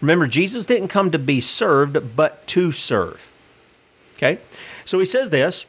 [0.00, 3.30] Remember, Jesus didn't come to be served, but to serve.
[4.16, 4.38] Okay?
[4.84, 5.66] So he says this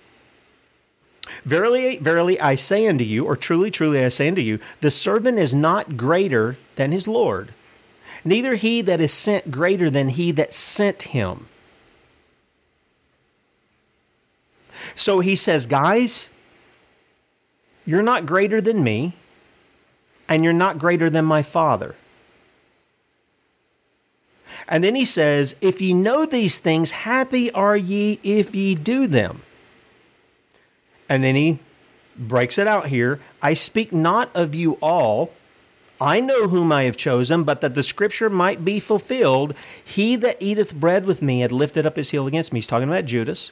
[1.43, 5.39] Verily, verily, I say unto you, or truly, truly, I say unto you, the servant
[5.39, 7.49] is not greater than his Lord,
[8.23, 11.47] neither he that is sent greater than he that sent him.
[14.95, 16.29] So he says, guys,
[17.85, 19.13] you're not greater than me,
[20.29, 21.95] and you're not greater than my Father.
[24.67, 29.07] And then he says, If ye know these things, happy are ye if ye do
[29.07, 29.41] them.
[31.09, 31.59] And then he
[32.17, 35.33] breaks it out here I speak not of you all.
[36.01, 39.53] I know whom I have chosen, but that the scripture might be fulfilled.
[39.85, 42.57] He that eateth bread with me had lifted up his heel against me.
[42.57, 43.51] He's talking about Judas.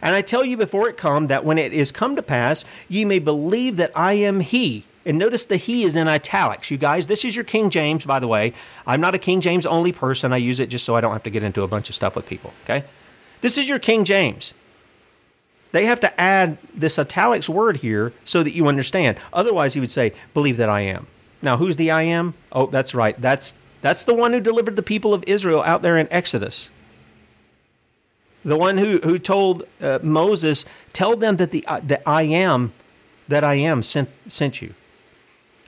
[0.00, 3.04] And I tell you before it come that when it is come to pass, ye
[3.04, 4.84] may believe that I am he.
[5.04, 6.70] And notice the he is in italics.
[6.70, 8.54] You guys, this is your King James, by the way.
[8.86, 10.32] I'm not a King James only person.
[10.32, 12.16] I use it just so I don't have to get into a bunch of stuff
[12.16, 12.84] with people, okay?
[13.42, 14.54] This is your King James.
[15.72, 19.18] They have to add this italics word here so that you understand.
[19.34, 21.08] Otherwise, he would say, believe that I am.
[21.44, 22.34] Now, who's the I am?
[22.50, 23.20] Oh, that's right.
[23.20, 26.70] That's that's the one who delivered the people of Israel out there in Exodus.
[28.42, 32.72] The one who who told uh, Moses, "Tell them that the uh, that I am,
[33.28, 34.72] that I am sent sent you.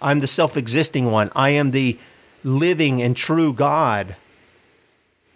[0.00, 1.30] I'm the self-existing one.
[1.36, 1.98] I am the
[2.42, 4.16] living and true God.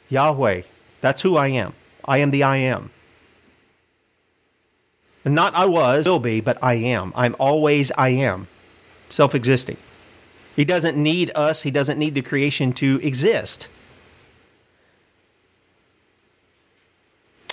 [0.08, 0.62] Yahweh.
[1.00, 1.74] That's who I am.
[2.04, 2.90] I am the I am.
[5.24, 7.12] Not I was, will be, but I am.
[7.14, 8.48] I'm always I am.
[9.10, 9.76] Self-existing.
[10.56, 13.68] He doesn't need us, he doesn't need the creation to exist.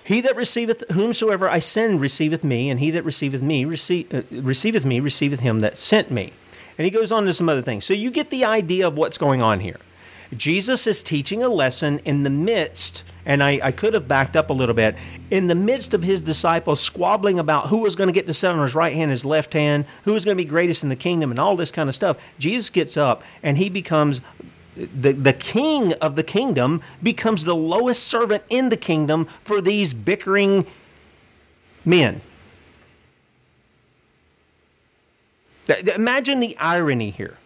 [0.03, 4.21] He that receiveth whomsoever I send receiveth me, and he that receiveth me receive, uh,
[4.31, 6.31] receiveth me receiveth him that sent me.
[6.77, 7.83] And he goes on to some other things.
[7.83, 9.77] So you get the idea of what's going on here.
[10.35, 14.49] Jesus is teaching a lesson in the midst, and I, I could have backed up
[14.49, 14.95] a little bit,
[15.31, 18.49] in the midst of his disciples squabbling about who was going to get to sit
[18.49, 20.95] on his right hand, his left hand, who was going to be greatest in the
[20.95, 22.17] kingdom, and all this kind of stuff.
[22.39, 24.21] Jesus gets up and he becomes
[24.75, 29.93] the, the king of the kingdom, becomes the lowest servant in the kingdom for these
[29.93, 30.65] bickering
[31.83, 32.21] men.
[35.95, 37.37] Imagine the irony here.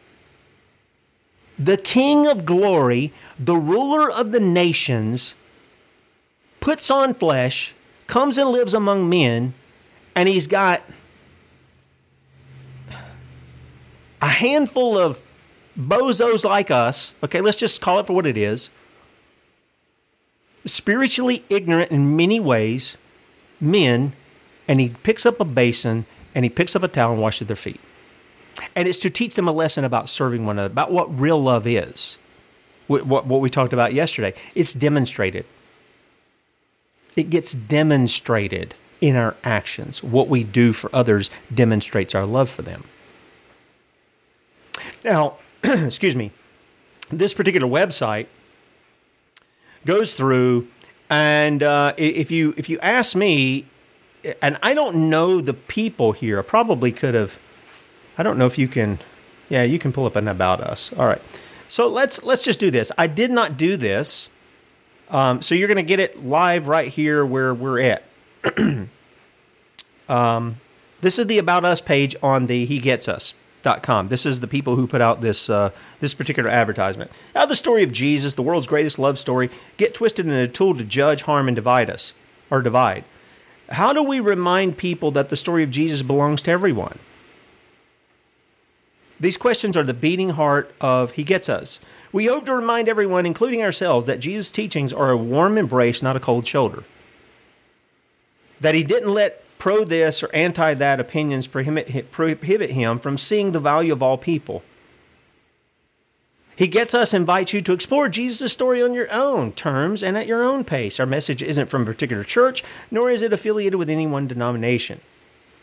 [1.62, 5.36] The King of glory, the ruler of the nations,
[6.60, 7.76] puts on flesh,
[8.08, 9.54] comes and lives among men,
[10.15, 10.82] and he's got
[14.24, 15.21] a handful of
[15.80, 17.13] bozos like us.
[17.24, 18.71] Okay, let's just call it for what it is.
[20.65, 22.97] Spiritually ignorant in many ways,
[23.59, 24.14] men,
[24.68, 27.55] and he picks up a basin and he picks up a towel and washes their
[27.55, 27.80] feet.
[28.76, 31.68] And it's to teach them a lesson about serving one another, about what real love
[31.68, 32.18] is.
[32.88, 34.34] What, what, we talked about yesterday.
[34.53, 35.45] It's demonstrated.
[37.16, 40.03] It gets demonstrated in our actions.
[40.03, 42.84] What we do for others demonstrates our love for them.
[45.03, 46.32] Now, excuse me,
[47.09, 48.28] this particular website
[49.86, 50.68] goes through,
[51.09, 53.66] and uh, if you if you ask me,
[54.41, 57.39] and I don't know the people here, I probably could have
[58.18, 58.99] I don't know if you can.
[59.49, 60.93] Yeah, you can pull up an about us.
[60.93, 61.22] All right.
[61.68, 62.91] So let's let's just do this.
[62.97, 64.30] I did not do this.
[65.09, 68.03] Um, so you're going to get it live right here where we're at.
[70.09, 70.55] um,
[71.01, 73.34] this is the about us page on the He Gets Us
[73.82, 74.07] Com.
[74.07, 77.12] This is the people who put out this uh, this particular advertisement.
[77.36, 80.76] Now, the story of Jesus, the world's greatest love story, get twisted in a tool
[80.76, 82.14] to judge, harm, and divide us
[82.49, 83.03] or divide.
[83.70, 86.99] How do we remind people that the story of Jesus belongs to everyone?
[89.22, 91.80] These questions are the beating heart of He Gets Us.
[92.11, 96.15] We hope to remind everyone, including ourselves, that Jesus' teachings are a warm embrace, not
[96.15, 96.84] a cold shoulder.
[98.59, 103.59] That He didn't let pro this or anti that opinions prohibit, him from seeing the
[103.59, 104.63] value of all people.
[106.55, 110.26] He gets us, invites you to explore Jesus' story on your own terms and at
[110.26, 110.99] your own pace.
[110.99, 114.99] Our message isn't from a particular church, nor is it affiliated with any one denomination.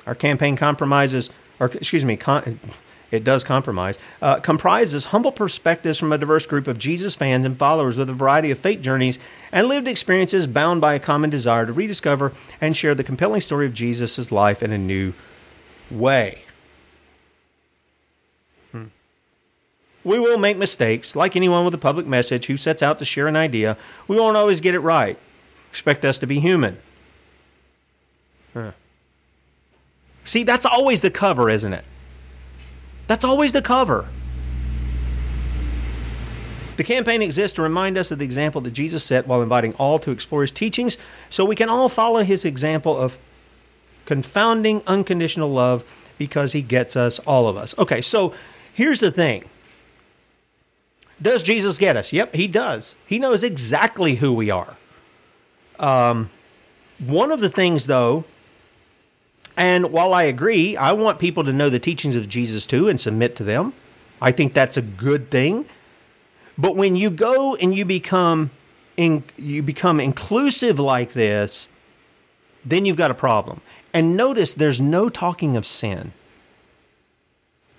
[0.06, 2.60] Our campaign compromises, or excuse me, con-
[3.10, 7.56] it does compromise, uh, comprises humble perspectives from a diverse group of Jesus fans and
[7.56, 9.18] followers with a variety of faith journeys
[9.50, 13.64] and lived experiences bound by a common desire to rediscover and share the compelling story
[13.64, 15.14] of Jesus' life in a new
[15.90, 16.42] way.
[18.72, 18.86] Hmm.
[20.04, 23.26] We will make mistakes, like anyone with a public message who sets out to share
[23.26, 23.78] an idea.
[24.06, 25.16] We won't always get it right.
[25.70, 26.76] Expect us to be human.
[28.52, 28.72] Huh.
[30.26, 31.84] See, that's always the cover, isn't it?
[33.08, 34.06] That's always the cover.
[36.76, 39.98] The campaign exists to remind us of the example that Jesus set while inviting all
[39.98, 40.96] to explore his teachings
[41.28, 43.18] so we can all follow his example of
[44.06, 45.84] confounding unconditional love
[46.18, 47.76] because he gets us, all of us.
[47.78, 48.32] Okay, so
[48.74, 49.44] here's the thing.
[51.20, 52.12] Does Jesus get us?
[52.12, 52.96] Yep, he does.
[53.06, 54.76] He knows exactly who we are.
[55.80, 56.30] Um,
[57.04, 58.24] one of the things, though,
[59.58, 62.98] and while I agree, I want people to know the teachings of Jesus too and
[62.98, 63.72] submit to them.
[64.22, 65.64] I think that's a good thing.
[66.56, 68.50] But when you go and you become
[68.96, 71.68] in, you become inclusive like this,
[72.64, 73.60] then you've got a problem.
[73.92, 76.12] And notice there's no talking of sin.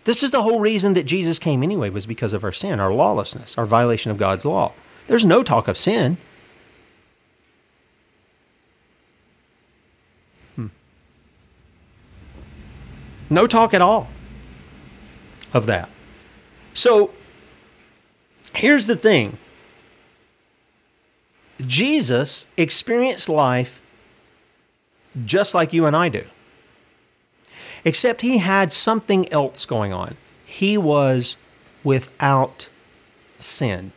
[0.04, 2.92] This is the whole reason that Jesus came anyway was because of our sin, our
[2.92, 4.74] lawlessness, our violation of God's law.
[5.08, 6.18] There's no talk of sin.
[13.30, 14.08] No talk at all
[15.54, 15.90] of that.
[16.74, 17.12] So
[18.56, 19.38] here's the thing
[21.66, 23.82] Jesus experienced life
[25.26, 26.24] just like you and I do,
[27.84, 30.16] except he had something else going on.
[30.46, 31.38] He was
[31.84, 32.70] without
[33.38, 33.92] sin.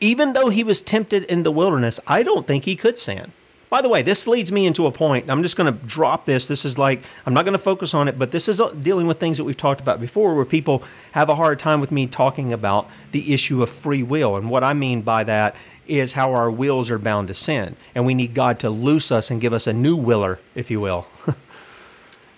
[0.00, 3.32] Even though he was tempted in the wilderness, I don't think he could sin.
[3.68, 5.28] By the way, this leads me into a point.
[5.28, 6.46] I'm just going to drop this.
[6.46, 9.08] This is like, I'm not going to focus on it, but this is uh, dealing
[9.08, 12.06] with things that we've talked about before where people have a hard time with me
[12.06, 14.36] talking about the issue of free will.
[14.36, 15.56] And what I mean by that
[15.88, 17.74] is how our wills are bound to sin.
[17.94, 20.80] And we need God to loose us and give us a new willer, if you
[20.80, 21.06] will.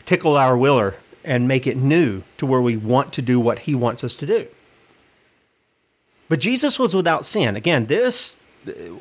[0.07, 3.75] Tickle our willer and make it new to where we want to do what He
[3.75, 4.47] wants us to do.
[6.31, 7.55] But Jesus was without sin.
[7.55, 8.39] Again, this,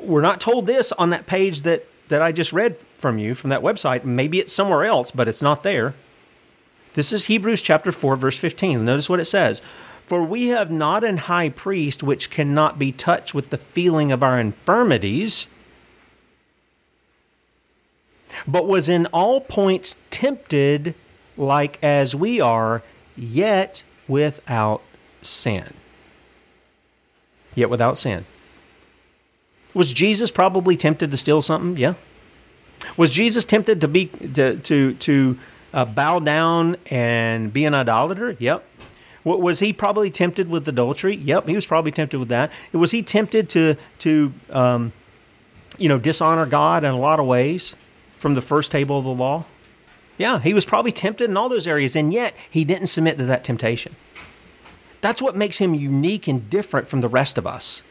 [0.01, 3.49] we're not told this on that page that that I just read from you from
[3.49, 4.03] that website.
[4.03, 5.93] Maybe it's somewhere else, but it's not there.
[6.93, 8.83] This is Hebrews chapter 4, verse 15.
[8.83, 9.61] Notice what it says.
[10.07, 14.23] For we have not an high priest which cannot be touched with the feeling of
[14.23, 15.47] our infirmities,
[18.47, 20.95] but was in all points tempted
[21.35, 22.81] like as we are,
[23.17, 24.81] yet without
[25.21, 25.73] sin.
[27.53, 28.25] Yet without sin.
[29.77, 31.77] Was Jesus probably tempted to steal something?
[31.77, 31.93] Yeah.
[32.97, 35.37] Was Jesus tempted to be to to, to
[35.71, 38.35] uh, bow down and be an idolater?
[38.39, 38.65] Yep.
[39.23, 41.15] Was he probably tempted with adultery?
[41.15, 42.49] Yep, he was probably tempted with that.
[42.71, 44.93] Was he tempted to to um,
[45.77, 47.75] you know dishonor God in a lot of ways
[48.17, 49.45] from the first table of the law?
[50.17, 53.25] Yeah, he was probably tempted in all those areas, and yet he didn't submit to
[53.25, 53.95] that temptation.
[55.01, 57.83] That's what makes him unique and different from the rest of us.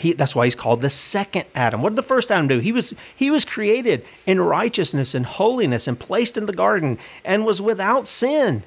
[0.00, 1.82] He, that's why he's called the second Adam.
[1.82, 2.58] What did the first Adam do?
[2.58, 7.44] He was, he was created in righteousness and holiness and placed in the garden and
[7.44, 8.62] was without sin.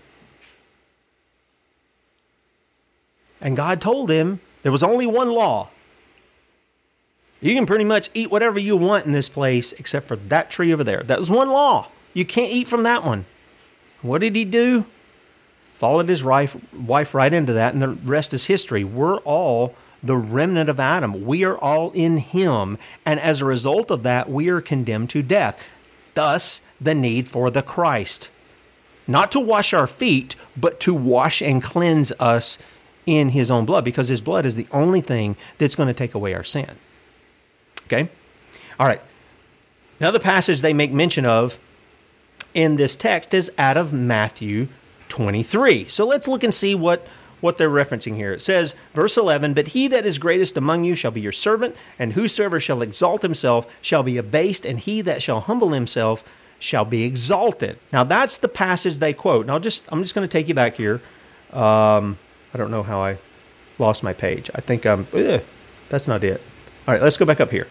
[3.42, 5.70] And God told him there was only one law.
[7.42, 10.72] You can pretty much eat whatever you want in this place except for that tree
[10.72, 11.02] over there.
[11.02, 11.88] That was one law.
[12.14, 13.26] You can't eat from that one.
[14.04, 14.86] What did he do?
[15.74, 18.84] Followed his wife, wife right into that, and the rest is history.
[18.84, 21.26] We're all the remnant of Adam.
[21.26, 25.22] We are all in him, and as a result of that, we are condemned to
[25.22, 25.64] death.
[26.14, 28.30] Thus, the need for the Christ.
[29.08, 32.58] Not to wash our feet, but to wash and cleanse us
[33.06, 36.14] in his own blood, because his blood is the only thing that's going to take
[36.14, 36.70] away our sin.
[37.86, 38.10] Okay?
[38.80, 39.02] All right.
[40.00, 41.60] Another passage they make mention of
[42.54, 44.68] in this text is out of Matthew
[45.10, 45.86] 23.
[45.90, 47.06] So let's look and see what
[47.44, 48.32] what they're referencing here.
[48.32, 51.76] It says, verse 11, But he that is greatest among you shall be your servant,
[52.00, 56.24] and whosoever shall exalt himself shall be abased, and he that shall humble himself
[56.58, 57.78] shall be exalted.
[57.92, 59.42] Now that's the passage they quote.
[59.42, 61.02] And I'll just I'm just going to take you back here.
[61.52, 62.18] Um,
[62.54, 63.18] I don't know how I
[63.78, 64.50] lost my page.
[64.56, 65.06] I think I'm.
[65.14, 65.42] Ugh,
[65.90, 66.42] that's not it.
[66.88, 67.68] All right, let's go back up here.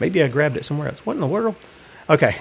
[0.00, 1.04] Maybe I grabbed it somewhere else.
[1.04, 1.56] What in the world?
[2.08, 2.36] Okay.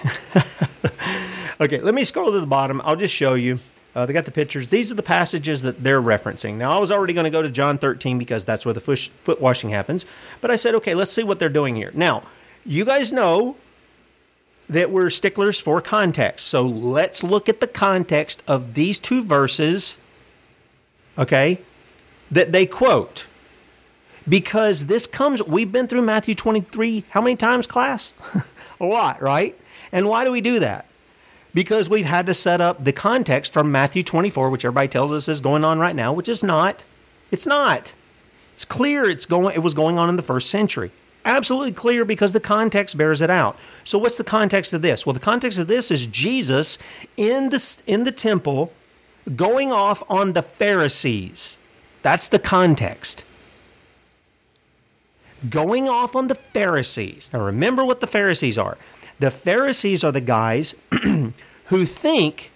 [1.60, 2.82] okay, let me scroll to the bottom.
[2.86, 3.60] I'll just show you.
[3.96, 4.70] Uh, they got the pictures.
[4.70, 6.56] These are the passages that they're referencing.
[6.56, 9.00] Now, I was already going to go to John 13 because that's where the foot,
[9.00, 10.06] foot washing happens.
[10.42, 11.92] But I said, okay, let's see what they're doing here.
[11.94, 12.24] Now,
[12.66, 13.56] you guys know
[14.68, 16.48] that we're sticklers for context.
[16.48, 19.98] So let's look at the context of these two verses,
[21.18, 21.60] okay,
[22.32, 23.28] that they quote.
[24.28, 28.16] Because this comes, we've been through Matthew 23 how many times, class?
[28.80, 29.56] A lot, right?
[29.92, 30.88] And why do we do that?
[31.54, 35.28] Because we've had to set up the context from Matthew 24, which everybody tells us
[35.28, 36.84] is going on right now, which is not.
[37.32, 37.94] It's not.
[38.54, 40.92] It's clear it's going it was going on in the first century.
[41.26, 43.58] Absolutely clear because the context bears it out.
[43.84, 45.06] So what's the context of this?
[45.06, 46.78] Well, the context of this is Jesus
[47.18, 48.74] in the in the temple
[49.36, 51.58] going off on the Pharisees.
[52.02, 53.26] That's the context.
[55.50, 57.32] Going off on the Pharisees.
[57.34, 58.78] Now remember what the Pharisees are.
[59.20, 60.76] The Pharisees are the guys
[61.68, 62.52] who think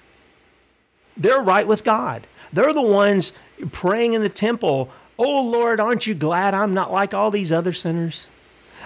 [1.16, 2.28] they're right with God.
[2.52, 3.34] They're the ones
[3.72, 4.90] praying in the temple,
[5.20, 8.28] Oh Lord, aren't you glad I'm not like all these other sinners?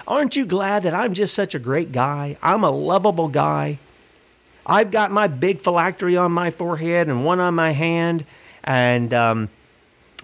[0.06, 2.36] Aren't you glad that I'm just such a great guy?
[2.42, 3.78] I'm a lovable guy.
[4.64, 8.24] I've got my big phylactery on my forehead and one on my hand,
[8.64, 9.48] and um,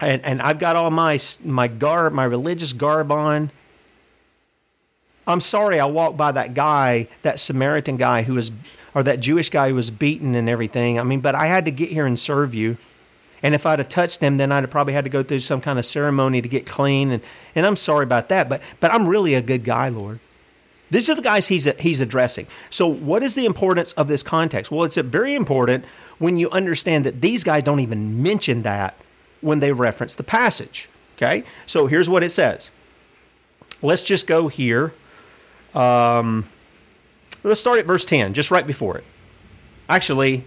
[0.01, 3.51] and and I've got all my my garb, my religious garb on.
[5.29, 8.51] I'm sorry, I walked by that guy, that Samaritan guy who was,
[8.95, 10.99] or that Jewish guy who was beaten and everything.
[10.99, 12.77] I mean, but I had to get here and serve you.
[13.43, 15.61] And if I'd have touched him, then I'd have probably had to go through some
[15.61, 17.11] kind of ceremony to get clean.
[17.11, 17.23] And,
[17.53, 20.19] and I'm sorry about that, but, but I'm really a good guy, Lord.
[20.89, 22.47] These are the guys he's, he's addressing.
[22.71, 24.71] So, what is the importance of this context?
[24.71, 25.85] Well, it's very important
[26.17, 28.95] when you understand that these guys don't even mention that
[29.41, 30.89] when they reference the passage.
[31.15, 31.43] Okay?
[31.67, 32.71] So, here's what it says.
[33.83, 34.93] Let's just go here
[35.73, 36.45] um,
[37.43, 39.03] let's start at verse 10, just right before it.
[39.87, 40.43] Actually,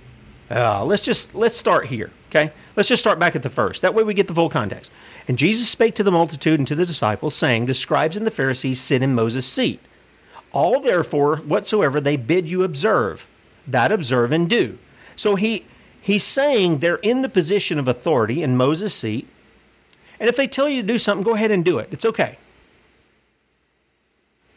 [0.51, 2.11] uh, let's just let's start here.
[2.31, 3.83] Okay, let's just start back at the first.
[3.83, 4.93] That way we get the full context.
[5.29, 8.31] And Jesus spake to the multitude and to the disciples, saying, The scribes and the
[8.31, 9.81] Pharisees sit in Moses' seat.
[10.53, 13.27] All therefore whatsoever they bid you observe,
[13.67, 14.79] that observe and do.
[15.17, 15.65] So he
[16.01, 19.27] he's saying they're in the position of authority in Moses' seat.
[20.21, 21.89] And if they tell you to do something, go ahead and do it.
[21.91, 22.37] It's okay.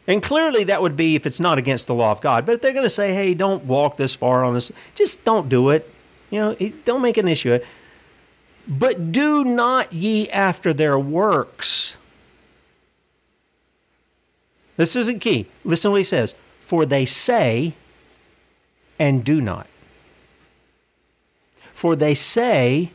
[0.06, 2.46] And clearly, that would be if it's not against the law of God.
[2.46, 5.48] But if they're going to say, hey, don't walk this far on this, just don't
[5.48, 5.90] do it.
[6.30, 7.66] You know, don't make an issue of it.
[8.68, 11.96] But do not ye after their works.
[14.76, 15.46] This isn't key.
[15.64, 16.34] Listen to what he says.
[16.60, 17.74] For they say
[18.98, 19.66] and do not.
[21.72, 22.90] For they say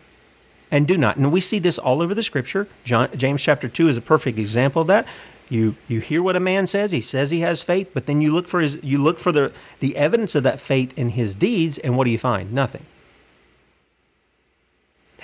[0.70, 1.18] and do not.
[1.18, 2.68] And we see this all over the scripture.
[2.84, 5.08] John, James chapter 2 is a perfect example of that.
[5.52, 6.94] You you hear what a man says.
[6.94, 9.52] He says he has faith, but then you look for his you look for the
[9.82, 12.54] the evidence of that faith in his deeds, and what do you find?
[12.54, 12.86] Nothing.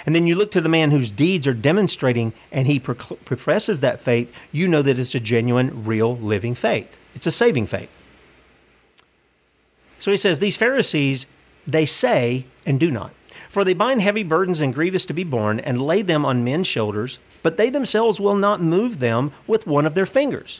[0.05, 4.01] And then you look to the man whose deeds are demonstrating, and he professes that
[4.01, 4.37] faith.
[4.51, 6.97] You know that it's a genuine, real, living faith.
[7.15, 7.89] It's a saving faith.
[9.99, 11.25] So he says, These Pharisees,
[11.65, 13.11] they say and do not.
[13.49, 16.67] For they bind heavy burdens and grievous to be borne, and lay them on men's
[16.67, 20.59] shoulders, but they themselves will not move them with one of their fingers.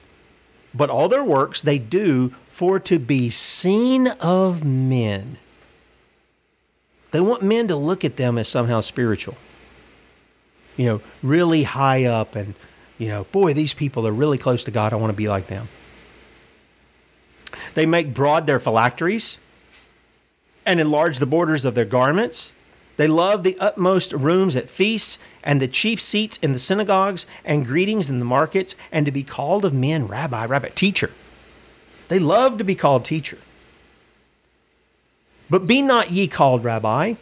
[0.74, 5.36] But all their works they do for to be seen of men.
[7.12, 9.36] They want men to look at them as somehow spiritual.
[10.78, 12.56] You know, really high up, and,
[12.98, 14.94] you know, boy, these people are really close to God.
[14.94, 15.68] I want to be like them.
[17.74, 19.42] They make broad their phylacteries
[20.66, 22.54] and enlarge the borders of their garments.
[22.98, 27.66] They love the utmost rooms at feasts and the chief seats in the synagogues and
[27.66, 31.12] greetings in the markets and to be called of men rabbi, rabbi, teacher.
[32.10, 33.38] They love to be called teacher.
[35.50, 37.14] But be not ye called rabbi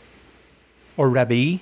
[0.97, 1.57] or rabbi,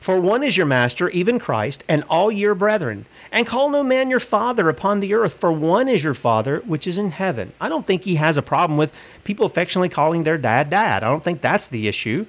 [0.00, 3.06] for one is your master, even Christ, and all your brethren.
[3.30, 6.86] And call no man your father upon the earth, for one is your father which
[6.86, 7.52] is in heaven.
[7.60, 8.94] I don't think he has a problem with
[9.24, 11.02] people affectionately calling their dad dad.
[11.02, 12.26] I don't think that's the issue.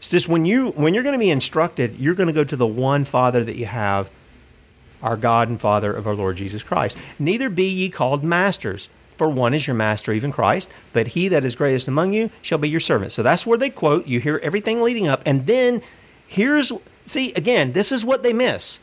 [0.00, 2.56] It's just when you when you're going to be instructed, you're going to go to
[2.56, 4.08] the one Father that you have,
[5.02, 6.96] our God and Father of our Lord Jesus Christ.
[7.18, 8.88] Neither be ye called masters,
[9.20, 12.56] For one is your master, even Christ, but he that is greatest among you shall
[12.56, 13.12] be your servant.
[13.12, 14.06] So that's where they quote.
[14.06, 15.20] You hear everything leading up.
[15.26, 15.82] And then
[16.26, 16.72] here's,
[17.04, 18.80] see, again, this is what they miss.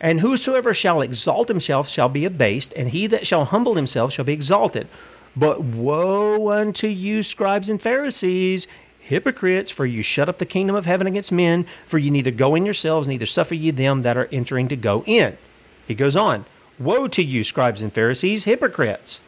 [0.00, 4.24] And whosoever shall exalt himself shall be abased, and he that shall humble himself shall
[4.24, 4.88] be exalted.
[5.36, 8.66] But woe unto you, scribes and Pharisees,
[9.12, 12.54] hypocrites, for you shut up the kingdom of heaven against men, for you neither go
[12.54, 15.36] in yourselves, neither suffer ye them that are entering to go in.
[15.86, 16.46] He goes on,
[16.78, 19.20] Woe to you, scribes and Pharisees, hypocrites!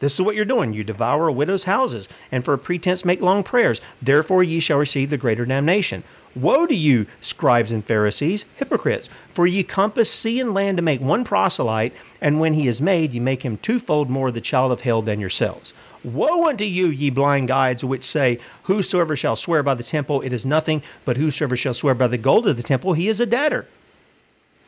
[0.00, 0.72] This is what you're doing.
[0.72, 3.80] You devour widows' houses, and for a pretense make long prayers.
[4.02, 6.02] Therefore ye shall receive the greater damnation.
[6.34, 9.08] Woe to you, scribes and Pharisees, hypocrites!
[9.28, 13.12] For ye compass sea and land to make one proselyte, and when he is made,
[13.12, 15.72] ye make him twofold more the child of hell than yourselves.
[16.04, 20.32] Woe unto you, ye blind guides, which say, Whosoever shall swear by the temple, it
[20.34, 23.26] is nothing, but whosoever shall swear by the gold of the temple, he is a
[23.26, 23.66] debtor.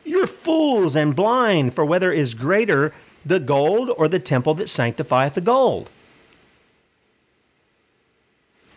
[0.03, 2.91] You're fools and blind, for whether is greater
[3.25, 5.89] the gold or the temple that sanctifieth the gold?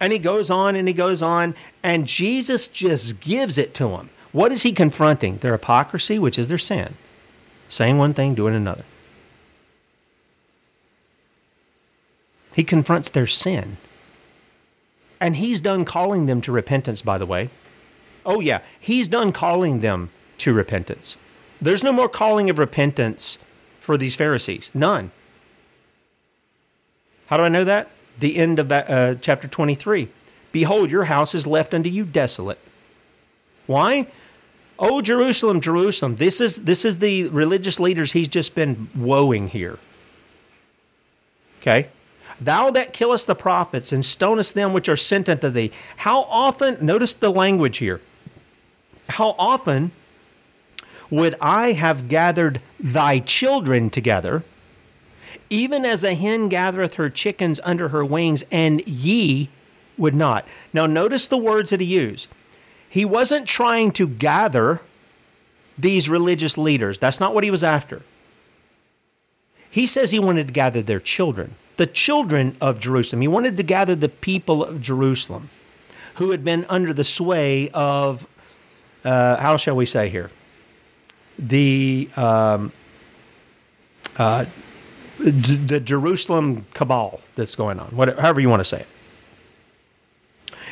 [0.00, 4.10] And he goes on and he goes on, and Jesus just gives it to him.
[4.32, 5.36] What is he confronting?
[5.38, 6.94] Their hypocrisy, which is their sin.
[7.68, 8.84] Saying one thing, doing another.
[12.54, 13.76] He confronts their sin.
[15.20, 17.50] And he's done calling them to repentance, by the way.
[18.24, 21.16] Oh, yeah, he's done calling them to repentance.
[21.60, 23.38] There's no more calling of repentance
[23.80, 24.70] for these Pharisees.
[24.74, 25.10] None.
[27.26, 27.90] How do I know that?
[28.18, 30.08] The end of that, uh, chapter 23.
[30.52, 32.58] Behold, your house is left unto you desolate.
[33.66, 34.06] Why?
[34.78, 36.16] Oh, Jerusalem, Jerusalem.
[36.16, 39.78] This is, this is the religious leaders he's just been woeing here.
[41.60, 41.88] Okay?
[42.40, 45.72] Thou that killest the prophets and stonest them which are sent unto thee.
[45.98, 48.00] How often, notice the language here.
[49.08, 49.92] How often
[51.10, 54.44] would I have gathered thy children together,
[55.50, 59.48] even as a hen gathereth her chickens under her wings, and ye
[59.98, 60.46] would not.
[60.72, 62.28] Now, notice the words that he used.
[62.88, 64.80] He wasn't trying to gather
[65.76, 68.02] these religious leaders, that's not what he was after.
[69.70, 73.22] He says he wanted to gather their children, the children of Jerusalem.
[73.22, 75.48] He wanted to gather the people of Jerusalem
[76.16, 78.26] who had been under the sway of,
[79.02, 80.30] uh, how shall we say here?
[81.40, 82.72] the um,
[84.18, 84.44] uh,
[85.18, 88.86] the Jerusalem cabal that's going on, whatever, however you want to say it.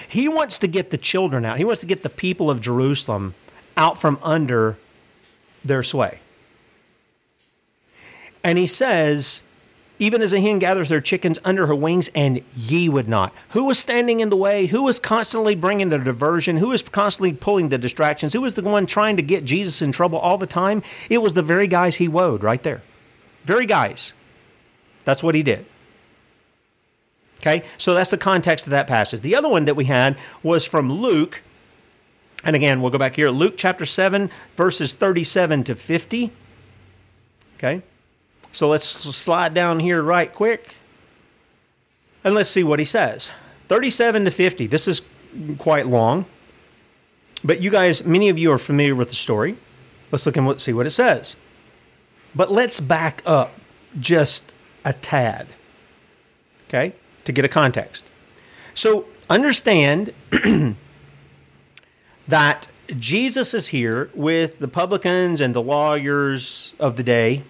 [0.08, 1.58] He wants to get the children out.
[1.58, 3.34] He wants to get the people of Jerusalem
[3.76, 4.78] out from under
[5.64, 6.20] their sway.
[8.42, 9.42] And he says,
[9.98, 13.32] even as a hen gathers her chickens under her wings, and ye would not.
[13.50, 14.66] Who was standing in the way?
[14.66, 16.58] Who was constantly bringing the diversion?
[16.58, 18.32] Who was constantly pulling the distractions?
[18.32, 20.82] Who was the one trying to get Jesus in trouble all the time?
[21.10, 22.82] It was the very guys he woed right there.
[23.44, 24.12] Very guys.
[25.04, 25.64] That's what he did.
[27.40, 29.20] Okay, so that's the context of that passage.
[29.20, 31.42] The other one that we had was from Luke.
[32.44, 33.30] And again, we'll go back here.
[33.30, 36.30] Luke chapter 7, verses 37 to 50.
[37.56, 37.82] Okay.
[38.52, 40.74] So let's slide down here right quick
[42.24, 43.30] and let's see what he says.
[43.68, 44.66] 37 to 50.
[44.66, 45.02] This is
[45.58, 46.24] quite long,
[47.44, 49.56] but you guys, many of you are familiar with the story.
[50.10, 51.36] Let's look and see what it says.
[52.34, 53.52] But let's back up
[53.98, 55.46] just a tad,
[56.68, 56.92] okay,
[57.24, 58.06] to get a context.
[58.74, 60.12] So understand
[62.28, 62.68] that
[62.98, 67.42] Jesus is here with the publicans and the lawyers of the day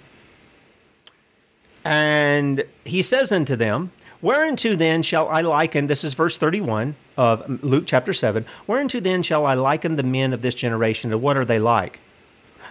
[1.89, 7.64] and he says unto them, Whereunto then shall I liken, this is verse 31 of
[7.64, 11.39] Luke chapter 7, whereunto then shall I liken the men of this generation, and what
[11.39, 11.99] are they like?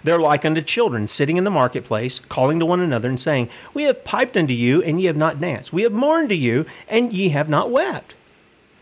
[0.04, 3.84] They're like unto children sitting in the marketplace, calling to one another and saying, We
[3.84, 5.74] have piped unto you, and ye have not danced.
[5.74, 8.14] We have mourned to you, and ye have not wept.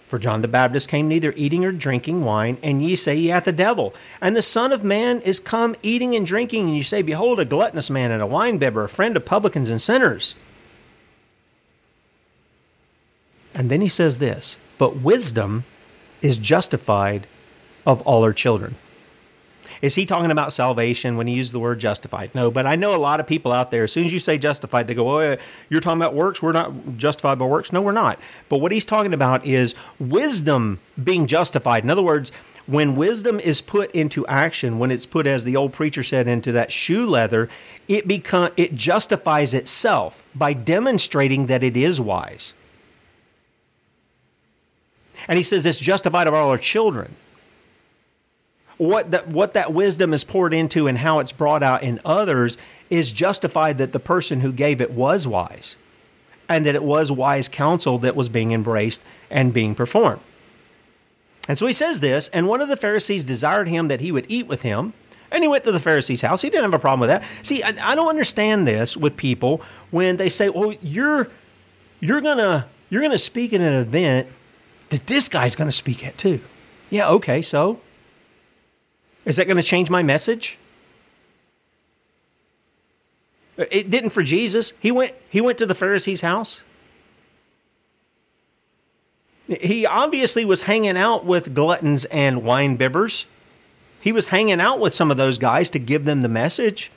[0.08, 3.47] For John the Baptist came neither eating or drinking wine, and ye say he hath
[3.47, 3.93] a devil.
[4.22, 7.45] And the Son of Man is come eating and drinking, and ye say, Behold, a
[7.45, 10.36] gluttonous man and a winebibber, a friend of publicans and sinners.
[13.56, 15.64] And then he says this But wisdom
[16.22, 17.26] is justified
[17.86, 18.76] of all her children.
[19.86, 22.33] Is he talking about salvation when he used the word justified?
[22.33, 24.39] No, but I know a lot of people out there, as soon as you say
[24.39, 25.38] justified, they go, Oh,
[25.69, 26.41] you're talking about works?
[26.41, 27.71] We're not justified by works.
[27.71, 28.17] No, we're not.
[28.49, 31.83] But what he's talking about is wisdom being justified.
[31.83, 32.31] In other words,
[32.65, 36.51] when wisdom is put into action, when it's put, as the old preacher said, into
[36.53, 37.47] that shoe leather,
[37.88, 42.55] it become it justifies itself by demonstrating that it is wise.
[45.27, 47.15] And he says it's justified of all our children
[48.78, 52.57] what that what that wisdom is poured into and how it's brought out in others
[52.89, 55.76] is justified that the person who gave it was wise.
[56.47, 59.01] and that it was wise counsel that was being embraced
[59.32, 60.21] and being performed.
[61.47, 64.26] And so he says this, and one of the Pharisees desired him that he would
[64.30, 64.93] eat with him.
[65.32, 66.43] And he went to the Pharisee's house.
[66.43, 67.23] He didn't have a problem with that.
[67.41, 71.28] See, I, I don't understand this with people when they say, "Well, you're
[71.99, 74.28] you're gonna you're gonna speak at an event
[74.91, 76.39] that this guy's gonna speak at too."
[76.91, 77.41] Yeah, okay.
[77.41, 77.80] So,
[79.26, 80.57] is that going to change my message?
[83.57, 84.73] It didn't for Jesus.
[84.80, 86.61] He went he went to the Pharisee's house.
[89.47, 93.28] He obviously was hanging out with gluttons and wine bibbers.
[94.01, 96.91] He was hanging out with some of those guys to give them the message.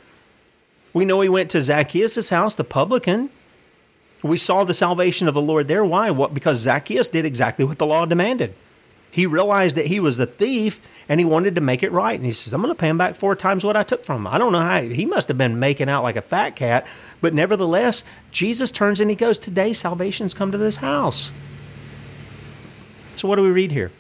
[0.93, 3.31] We know he went to Zacchaeus' house, the publican.
[4.23, 5.85] We saw the salvation of the Lord there.
[5.85, 6.11] Why?
[6.11, 6.35] What?
[6.35, 8.55] Because Zacchaeus did exactly what the law demanded.
[9.11, 12.17] He realized that he was a thief and he wanted to make it right.
[12.17, 14.19] And he says, I'm going to pay him back four times what I took from
[14.19, 14.27] him.
[14.27, 14.81] I don't know how.
[14.83, 16.87] He must have been making out like a fat cat.
[17.21, 21.33] But nevertheless, Jesus turns and he goes, Today salvation's come to this house.
[23.17, 23.91] So what do we read here?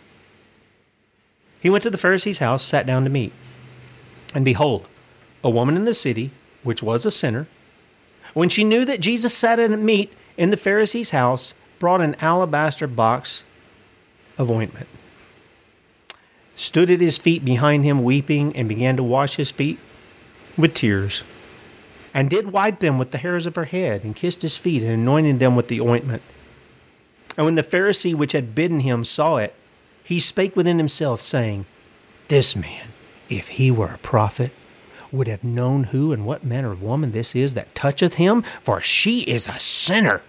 [1.61, 3.33] He went to the Pharisee's house, sat down to meat.
[4.35, 4.87] And behold,
[5.43, 6.31] a woman in the city,
[6.63, 7.47] which was a sinner,
[8.35, 12.87] when she knew that Jesus sat at meat in the Pharisee's house, brought an alabaster
[12.87, 13.45] box
[14.37, 14.87] of ointment,
[16.59, 19.79] stood at his feet behind him, weeping, and began to wash his feet
[20.57, 21.23] with tears,
[22.13, 24.91] and did wipe them with the hairs of her head, and kissed his feet, and
[24.91, 26.21] anointed them with the ointment.
[27.37, 29.55] And when the Pharisee which had bidden him saw it,
[30.03, 31.65] he spake within himself, saying,
[32.27, 32.89] This man,
[33.31, 34.51] if he were a prophet,
[35.13, 38.81] would have known who and what manner of woman this is that toucheth him, for
[38.81, 40.23] she is a sinner.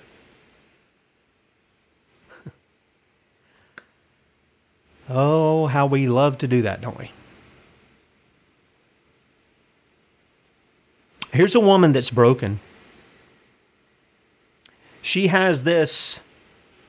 [5.10, 7.12] Oh, how we love to do that, don't we?
[11.32, 12.60] Here's a woman that's broken.
[15.02, 16.22] She has this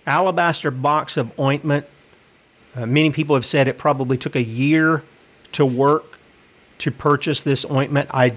[0.06, 1.86] alabaster box of ointment.
[2.74, 5.02] Uh, many people have said it probably took a year
[5.52, 6.18] to work
[6.78, 8.08] to purchase this ointment.
[8.12, 8.34] I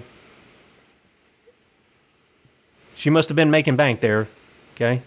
[2.95, 4.27] she must have been making bank there,
[4.75, 5.01] okay?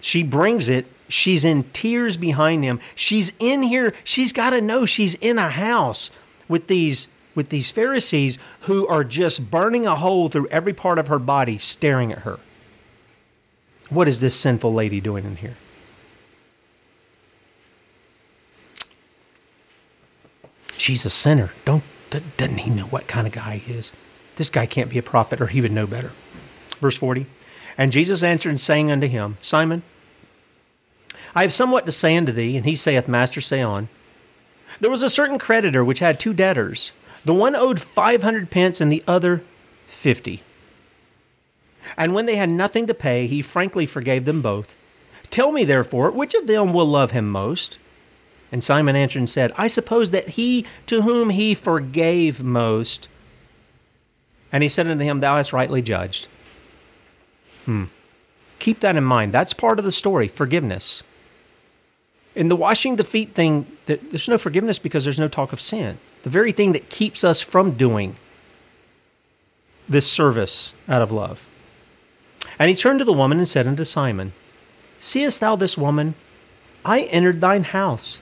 [0.00, 0.86] She brings it.
[1.12, 2.80] She's in tears behind him.
[2.94, 3.92] She's in here.
[4.02, 6.10] She's got to know she's in a house
[6.48, 11.08] with these with these Pharisees who are just burning a hole through every part of
[11.08, 12.38] her body staring at her.
[13.90, 15.56] What is this sinful lady doing in here?
[20.78, 21.50] She's a sinner.
[21.66, 23.92] Don't doesn't he know what kind of guy he is?
[24.36, 26.12] This guy can't be a prophet, or he would know better.
[26.80, 27.26] Verse 40.
[27.76, 29.82] And Jesus answered and saying unto him, Simon,
[31.34, 32.56] I have somewhat to say unto thee.
[32.56, 33.88] And he saith, Master, say on.
[34.80, 36.92] There was a certain creditor which had two debtors.
[37.24, 39.38] The one owed five hundred pence, and the other
[39.86, 40.42] fifty.
[41.96, 44.74] And when they had nothing to pay, he frankly forgave them both.
[45.30, 47.78] Tell me, therefore, which of them will love him most?
[48.50, 53.08] And Simon answered and said, I suppose that he to whom he forgave most.
[54.52, 56.26] And he said unto him, Thou hast rightly judged.
[57.64, 57.84] Hmm.
[58.58, 59.32] Keep that in mind.
[59.32, 61.02] That's part of the story forgiveness.
[62.34, 65.98] In the washing the feet thing, there's no forgiveness because there's no talk of sin.
[66.22, 68.16] The very thing that keeps us from doing
[69.88, 71.46] this service out of love.
[72.58, 74.32] And he turned to the woman and said unto Simon,
[75.00, 76.14] Seest thou this woman?
[76.84, 78.20] I entered thine house.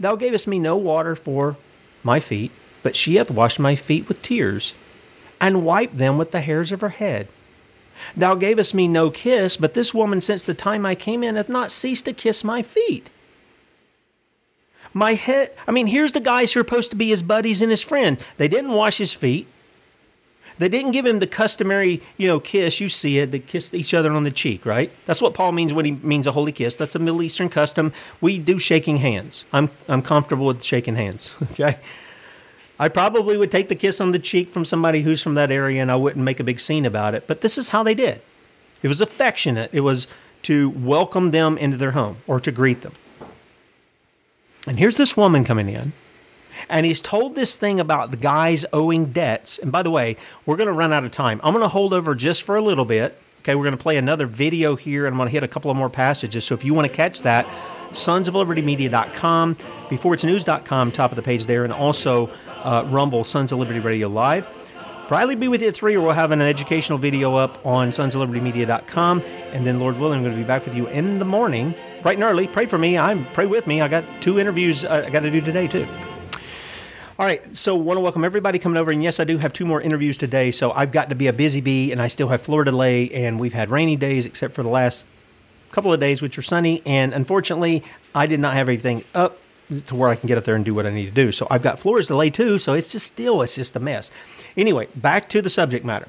[0.00, 1.56] Thou gavest me no water for
[2.02, 4.74] my feet, but she hath washed my feet with tears,
[5.40, 7.28] and wiped them with the hairs of her head.
[8.16, 11.48] Thou gavest me no kiss, but this woman since the time I came in hath
[11.48, 13.10] not ceased to kiss my feet.
[14.94, 17.70] My head, I mean, here's the guys who are supposed to be his buddies and
[17.70, 18.22] his friend.
[18.36, 19.46] They didn't wash his feet.
[20.58, 22.78] They didn't give him the customary, you know, kiss.
[22.80, 23.30] You see it.
[23.32, 24.90] They kiss each other on the cheek, right?
[25.06, 26.76] That's what Paul means when he means a holy kiss.
[26.76, 27.92] That's a Middle Eastern custom.
[28.20, 29.44] We do shaking hands.
[29.52, 31.78] I'm, I'm comfortable with shaking hands, okay?
[32.78, 35.80] I probably would take the kiss on the cheek from somebody who's from that area
[35.80, 37.26] and I wouldn't make a big scene about it.
[37.26, 38.20] But this is how they did.
[38.82, 39.70] It was affectionate.
[39.72, 40.06] It was
[40.42, 42.92] to welcome them into their home or to greet them.
[44.66, 45.92] And here's this woman coming in
[46.68, 49.58] and he's told this thing about the guys owing debts.
[49.58, 51.40] And by the way, we're going to run out of time.
[51.44, 53.16] I'm going to hold over just for a little bit.
[53.40, 55.70] Okay, we're going to play another video here, and I'm going to hit a couple
[55.70, 56.44] of more passages.
[56.44, 57.44] So if you want to catch that,
[57.90, 62.30] sonsoflibertymedia.com, beforeitsnews.com, top of the page there, and also
[62.62, 64.48] uh, Rumble, Sons of Liberty Radio Live.
[65.08, 69.22] Probably be with you at 3, or we'll have an educational video up on sonsoflibertymedia.com.
[69.52, 72.16] And then, Lord willing, I'm going to be back with you in the morning, bright
[72.16, 72.48] and early.
[72.48, 72.98] Pray for me.
[72.98, 73.80] I'm Pray with me.
[73.80, 75.86] I got two interviews uh, I got to do today, too.
[77.18, 79.64] All right, so want to welcome everybody coming over, and yes, I do have two
[79.64, 80.50] more interviews today.
[80.50, 83.38] So I've got to be a busy bee, and I still have floor delay, and
[83.38, 85.06] we've had rainy days except for the last
[85.70, 86.82] couple of days, which are sunny.
[86.84, 87.84] And unfortunately,
[88.14, 89.38] I did not have everything up
[89.86, 91.30] to where I can get up there and do what I need to do.
[91.30, 92.58] So I've got floors delay too.
[92.58, 94.10] So it's just still it's just a mess.
[94.56, 96.08] Anyway, back to the subject matter.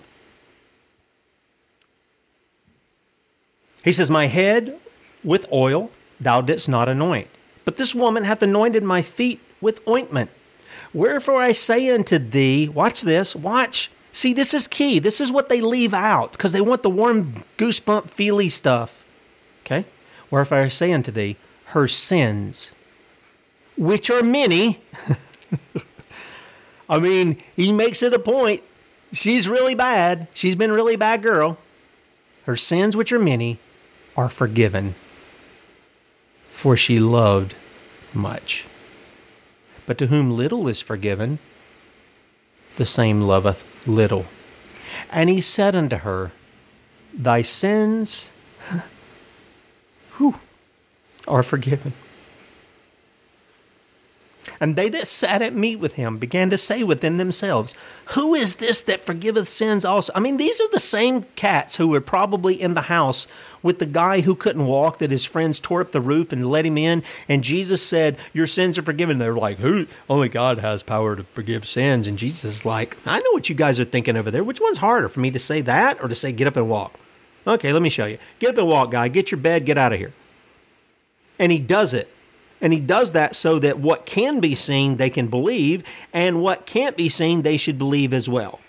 [3.83, 4.79] He says, "My head
[5.23, 7.27] with oil thou didst not anoint,
[7.65, 10.29] but this woman hath anointed my feet with ointment."
[10.93, 13.89] Wherefore I say unto thee, watch this, watch.
[14.11, 14.99] See, this is key.
[14.99, 19.03] This is what they leave out because they want the warm, goosebump, feely stuff.
[19.65, 19.85] Okay?
[20.29, 21.35] Wherefore I say unto thee,
[21.67, 22.71] her sins,
[23.75, 24.81] which are many.
[26.89, 28.61] I mean, he makes it a point.
[29.11, 30.27] She's really bad.
[30.35, 31.57] She's been really bad girl.
[32.45, 33.57] Her sins, which are many,
[34.15, 34.93] are forgiven,
[36.53, 37.55] for she loved
[38.13, 38.65] much.
[39.85, 41.39] But to whom little is forgiven,
[42.77, 44.27] the same loveth little.
[45.11, 46.31] And he said unto her,
[47.13, 48.31] Thy sins
[50.17, 50.35] whew,
[51.27, 51.93] are forgiven.
[54.59, 57.75] And they that sat at meat with him began to say within themselves,
[58.11, 60.11] Who is this that forgiveth sins also?
[60.15, 63.27] I mean, these are the same cats who were probably in the house
[63.61, 66.65] with the guy who couldn't walk, that his friends tore up the roof and let
[66.65, 67.03] him in.
[67.29, 69.17] And Jesus said, Your sins are forgiven.
[69.17, 69.87] They're like, Who?
[70.09, 72.07] Only God has power to forgive sins.
[72.07, 74.43] And Jesus is like, I know what you guys are thinking over there.
[74.43, 76.99] Which one's harder for me to say that or to say, Get up and walk?
[77.45, 78.17] Okay, let me show you.
[78.39, 79.07] Get up and walk, guy.
[79.07, 80.13] Get your bed, get out of here.
[81.39, 82.12] And he does it.
[82.63, 85.83] And he does that so that what can be seen, they can believe,
[86.13, 88.61] and what can't be seen, they should believe as well.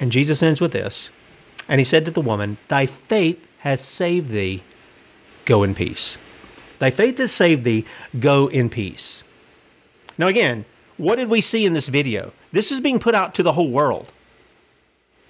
[0.00, 1.10] And Jesus ends with this
[1.68, 4.62] And he said to the woman, Thy faith has saved thee.
[5.44, 6.16] Go in peace.
[6.78, 7.84] Thy faith has saved thee.
[8.18, 9.24] Go in peace.
[10.16, 10.64] Now, again,
[10.96, 12.32] what did we see in this video?
[12.52, 14.10] This is being put out to the whole world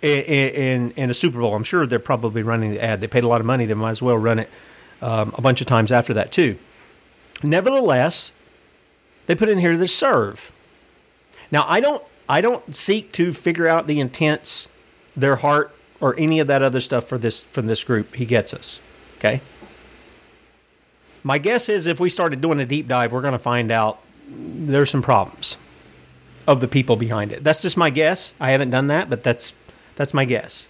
[0.01, 1.57] in, in, in a Super Bowl.
[1.57, 3.01] I'm sure they're probably running the ad.
[3.01, 3.67] They paid a lot of money.
[3.67, 4.49] They might as well run it
[5.01, 6.57] um, a bunch of times after that too.
[7.43, 8.33] Nevertheless,
[9.27, 10.53] they put in here to serve.
[11.51, 14.69] Now I don't I don't seek to figure out the intents,
[15.17, 18.15] their heart, or any of that other stuff for this from this group.
[18.15, 18.81] He gets us.
[19.19, 19.41] Okay.
[21.25, 24.01] My guess is if we started doing a deep dive, we're going to find out
[24.31, 25.57] there's some problems
[26.47, 27.43] of the people behind it.
[27.45, 28.35] That's just my guess.
[28.41, 29.53] I haven't done that, but that's
[29.97, 30.69] that's my guess.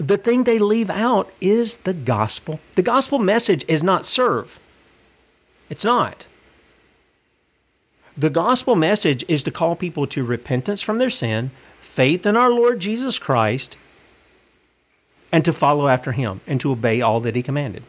[0.00, 2.58] The thing they leave out is the gospel.
[2.74, 4.58] The gospel message is not serve,
[5.68, 6.26] it's not.
[8.16, 12.50] The gospel message is to call people to repentance from their sin, faith in our
[12.50, 13.76] Lord Jesus Christ,
[15.30, 17.82] and to follow after him and to obey all that he commanded.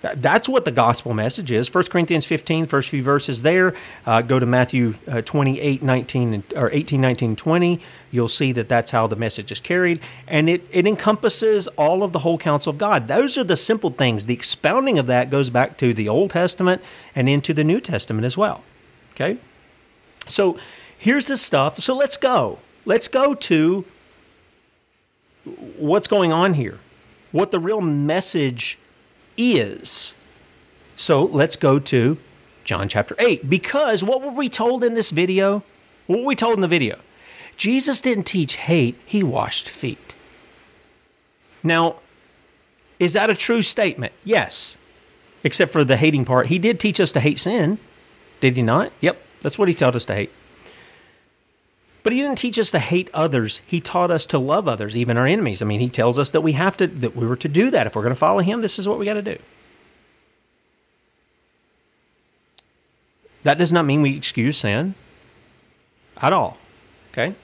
[0.00, 1.74] That's what the gospel message is.
[1.74, 3.74] 1 Corinthians 15, first few verses there.
[4.06, 7.80] Uh, go to Matthew uh, 28, 19, or 18, 19, 20.
[8.12, 10.00] You'll see that that's how the message is carried.
[10.28, 13.08] And it, it encompasses all of the whole counsel of God.
[13.08, 14.26] Those are the simple things.
[14.26, 16.80] The expounding of that goes back to the Old Testament
[17.16, 18.62] and into the New Testament as well.
[19.14, 19.36] Okay?
[20.28, 20.58] So
[20.96, 21.80] here's the stuff.
[21.80, 22.60] So let's go.
[22.84, 23.84] Let's go to
[25.76, 26.78] what's going on here,
[27.32, 28.78] what the real message
[29.38, 30.14] is.
[30.96, 32.18] So let's go to
[32.64, 33.48] John chapter 8.
[33.48, 35.62] Because what were we told in this video?
[36.06, 36.98] What were we told in the video?
[37.56, 40.14] Jesus didn't teach hate, he washed feet.
[41.62, 41.96] Now,
[42.98, 44.12] is that a true statement?
[44.24, 44.76] Yes.
[45.44, 46.46] Except for the hating part.
[46.46, 47.78] He did teach us to hate sin,
[48.40, 48.92] did he not?
[49.00, 50.30] Yep, that's what he taught us to hate.
[52.02, 53.60] But he didn't teach us to hate others.
[53.66, 55.60] He taught us to love others, even our enemies.
[55.60, 57.86] I mean, he tells us that we have to that we were to do that.
[57.86, 59.36] If we're going to follow him, this is what we got to do.
[63.42, 64.94] That does not mean we excuse sin
[66.20, 66.58] at all.
[67.12, 67.34] Okay?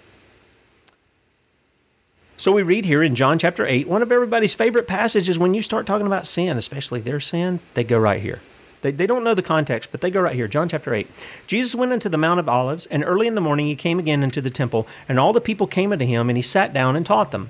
[2.37, 5.63] So we read here in John chapter 8, one of everybody's favorite passages when you
[5.63, 8.41] start talking about sin, especially their sin, they go right here.
[8.85, 10.47] They, they don't know the context, but they go right here.
[10.47, 11.09] John chapter 8.
[11.47, 14.23] Jesus went into the Mount of Olives, and early in the morning he came again
[14.23, 17.07] into the temple, and all the people came unto him, and he sat down and
[17.07, 17.49] taught them.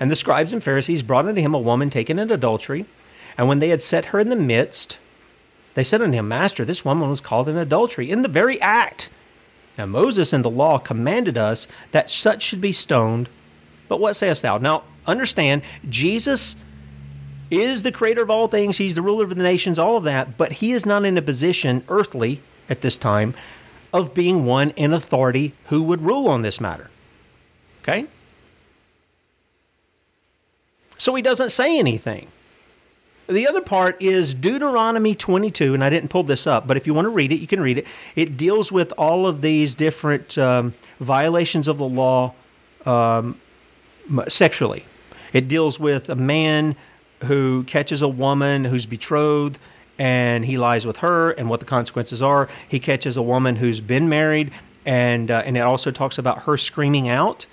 [0.00, 2.84] And the scribes and Pharisees brought unto him a woman taken in adultery.
[3.38, 4.98] And when they had set her in the midst,
[5.74, 9.08] they said unto him, Master, this woman was called in adultery in the very act.
[9.78, 13.28] Now Moses in the law commanded us that such should be stoned.
[13.86, 14.58] But what sayest thou?
[14.58, 16.56] Now understand, Jesus
[17.52, 20.38] is the creator of all things, he's the ruler of the nations, all of that,
[20.38, 23.34] but he is not in a position, earthly at this time,
[23.92, 26.90] of being one in authority who would rule on this matter.
[27.82, 28.06] Okay?
[30.96, 32.28] So he doesn't say anything.
[33.28, 36.94] the other part is Deuteronomy 22, and I didn't pull this up, but if you
[36.94, 37.86] want to read it, you can read it.
[38.16, 42.34] It deals with all of these different um, violations of the law
[42.86, 43.36] um,
[44.28, 44.84] sexually.
[45.32, 46.76] It deals with a man
[47.24, 49.58] who catches a woman who's betrothed
[49.98, 52.48] and he lies with her and what the consequences are.
[52.68, 54.52] He catches a woman who's been married
[54.84, 57.46] and uh, and it also talks about her screaming out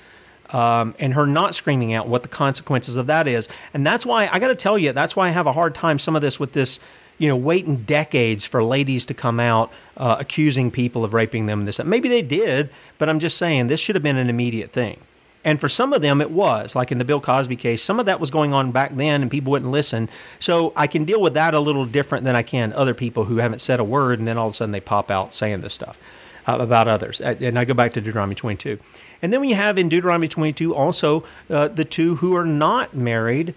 [0.51, 3.49] um, and her not screaming out what the consequences of that is.
[3.73, 5.99] And that's why I got to tell you, that's why I have a hard time
[5.99, 6.79] some of this with this,
[7.17, 11.65] you know, waiting decades for ladies to come out uh, accusing people of raping them.
[11.65, 14.99] This maybe they did, but I'm just saying this should have been an immediate thing.
[15.45, 17.81] And for some of them, it was like in the Bill Cosby case.
[17.81, 20.09] Some of that was going on back then, and people wouldn't listen.
[20.39, 23.37] So I can deal with that a little different than I can other people who
[23.37, 25.73] haven't said a word, and then all of a sudden they pop out saying this
[25.73, 26.01] stuff
[26.45, 27.21] uh, about others.
[27.21, 28.79] And I go back to Deuteronomy 22.
[29.21, 33.53] And then we have in Deuteronomy 22 also uh, the two who are not married,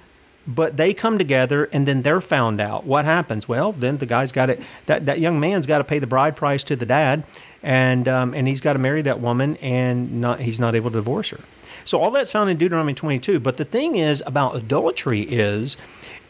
[0.46, 2.84] but they come together and then they're found out.
[2.84, 3.48] What happens?
[3.48, 4.60] Well, then the guy's got it.
[4.86, 7.22] That that young man's got to pay the bride price to the dad,
[7.62, 10.96] and um, and he's got to marry that woman, and not he's not able to
[10.96, 11.40] divorce her.
[11.84, 13.40] So all that's found in Deuteronomy 22.
[13.40, 15.76] But the thing is about adultery is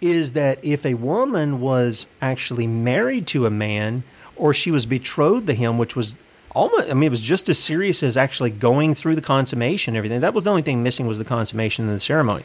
[0.01, 4.03] is that if a woman was actually married to a man
[4.35, 6.17] or she was betrothed to him, which was
[6.55, 9.99] almost I mean it was just as serious as actually going through the consummation and
[9.99, 10.21] everything.
[10.21, 12.45] That was the only thing missing was the consummation and the ceremony.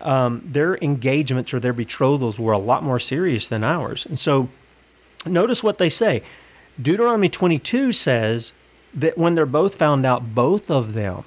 [0.00, 4.06] Um, their engagements or their betrothals were a lot more serious than ours.
[4.06, 4.48] And so
[5.26, 6.22] notice what they say.
[6.80, 8.52] Deuteronomy 22 says
[8.94, 11.24] that when they're both found out, both of them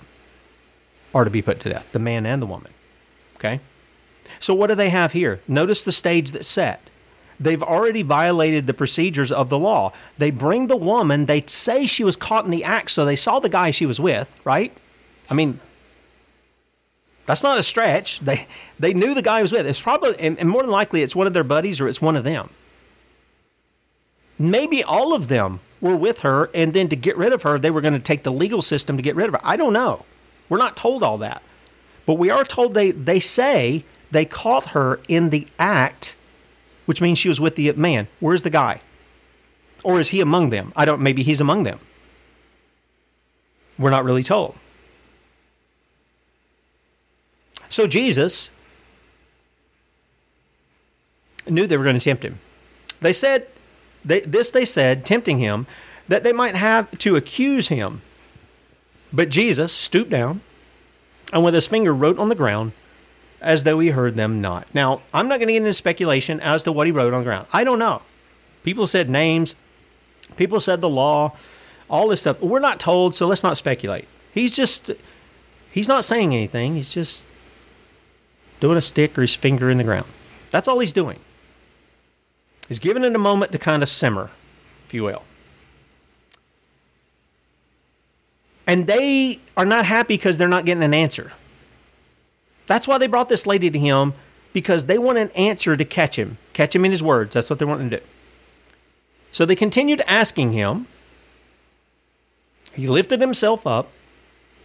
[1.13, 2.71] are to be put to death, the man and the woman.
[3.35, 3.59] Okay?
[4.39, 5.39] So what do they have here?
[5.47, 6.81] Notice the stage that's set
[7.41, 9.91] they've already violated the procedures of the law.
[10.17, 13.39] They bring the woman, they say she was caught in the act, so they saw
[13.39, 14.71] the guy she was with, right?
[15.29, 15.59] I mean,
[17.25, 18.19] that's not a stretch.
[18.19, 18.47] They
[18.79, 19.65] they knew the guy was with.
[19.65, 22.23] It's probably and, more than likely it's one of their buddies or it's one of
[22.23, 22.49] them.
[24.37, 27.71] Maybe all of them were with her, and then to get rid of her, they
[27.71, 29.41] were going to take the legal system to get rid of her.
[29.43, 30.05] I don't know.
[30.51, 31.41] We're not told all that.
[32.05, 36.15] But we are told they, they say they caught her in the act
[36.91, 38.07] which means she was with the man.
[38.19, 38.81] Where's the guy?
[39.81, 40.73] Or is he among them?
[40.75, 41.79] I don't, maybe he's among them.
[43.79, 44.55] We're not really told.
[47.69, 48.51] So Jesus
[51.47, 52.39] knew they were going to tempt him.
[52.99, 53.47] They said,
[54.03, 55.67] they, this they said, tempting him,
[56.07, 58.01] that they might have to accuse him.
[59.13, 60.41] But Jesus stooped down
[61.33, 62.71] and with his finger wrote on the ground
[63.41, 64.67] as though he heard them not.
[64.73, 67.25] Now, I'm not going to get into speculation as to what he wrote on the
[67.25, 67.47] ground.
[67.51, 68.01] I don't know.
[68.63, 69.55] People said names,
[70.37, 71.35] people said the law,
[71.89, 72.39] all this stuff.
[72.41, 74.07] We're not told, so let's not speculate.
[74.33, 74.91] He's just,
[75.71, 76.75] he's not saying anything.
[76.75, 77.25] He's just
[78.59, 80.05] doing a stick or his finger in the ground.
[80.51, 81.19] That's all he's doing.
[82.67, 84.29] He's giving it a moment to kind of simmer,
[84.85, 85.23] if you will.
[88.71, 91.33] And they are not happy because they're not getting an answer.
[92.67, 94.13] That's why they brought this lady to him
[94.53, 97.33] because they want an answer to catch him, catch him in his words.
[97.33, 98.03] That's what they want to do.
[99.33, 100.87] So they continued asking him.
[102.73, 103.89] He lifted himself up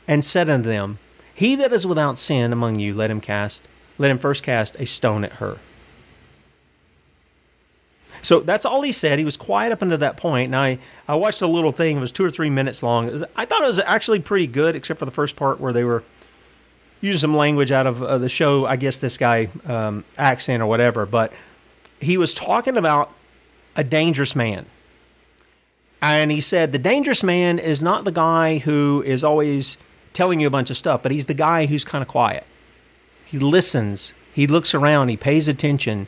[0.06, 0.98] and said unto them,
[1.34, 3.66] He that is without sin among you, let him cast,
[3.98, 5.56] let him first cast a stone at her.
[8.22, 9.18] So that's all he said.
[9.18, 10.46] He was quiet up until that point.
[10.46, 11.98] And I, I watched a little thing.
[11.98, 13.24] It was two or three minutes long.
[13.36, 16.02] I thought it was actually pretty good, except for the first part where they were
[17.00, 18.66] using some language out of uh, the show.
[18.66, 21.32] I guess this guy um, accent or whatever, but
[22.00, 23.12] he was talking about
[23.76, 24.66] a dangerous man,
[26.02, 29.78] and he said the dangerous man is not the guy who is always
[30.12, 32.44] telling you a bunch of stuff, but he's the guy who's kind of quiet.
[33.26, 34.12] He listens.
[34.34, 35.08] He looks around.
[35.08, 36.06] He pays attention.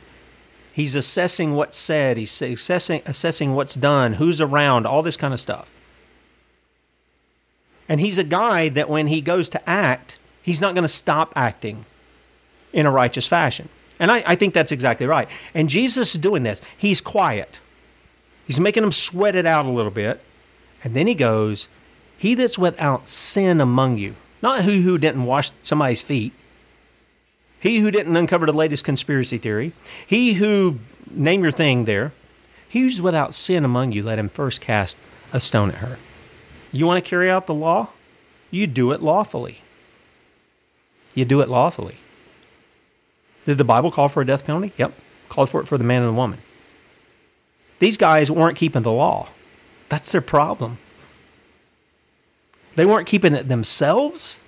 [0.79, 2.15] He's assessing what's said.
[2.15, 5.69] He's assessing assessing what's done, who's around, all this kind of stuff.
[7.89, 11.33] And he's a guy that when he goes to act, he's not going to stop
[11.35, 11.83] acting
[12.71, 13.67] in a righteous fashion.
[13.99, 15.27] And I, I, think that's exactly right.
[15.53, 16.61] And Jesus is doing this.
[16.77, 17.59] He's quiet,
[18.47, 20.21] he's making them sweat it out a little bit.
[20.81, 21.67] And then he goes,
[22.17, 26.31] He that's without sin among you, not who who didn't wash somebody's feet,
[27.59, 29.73] he who didn't uncover the latest conspiracy theory,
[30.05, 30.79] he who,
[31.11, 32.11] name your thing there,
[32.67, 34.97] he who's without sin among you, let him first cast
[35.33, 35.97] a stone at her.
[36.71, 37.89] You want to carry out the law?
[38.51, 39.61] You do it lawfully
[41.19, 41.97] you do it lawfully.
[43.45, 44.71] Did the Bible call for a death penalty?
[44.77, 44.93] Yep.
[45.27, 46.39] Called for it for the man and the woman.
[47.79, 49.29] These guys weren't keeping the law.
[49.89, 50.77] That's their problem.
[52.75, 54.39] They weren't keeping it themselves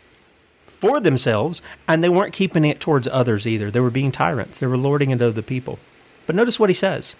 [0.82, 3.70] for themselves, and they weren't keeping it towards others either.
[3.70, 4.58] They were being tyrants.
[4.58, 5.78] They were lording it over the people.
[6.26, 7.16] But notice what he says.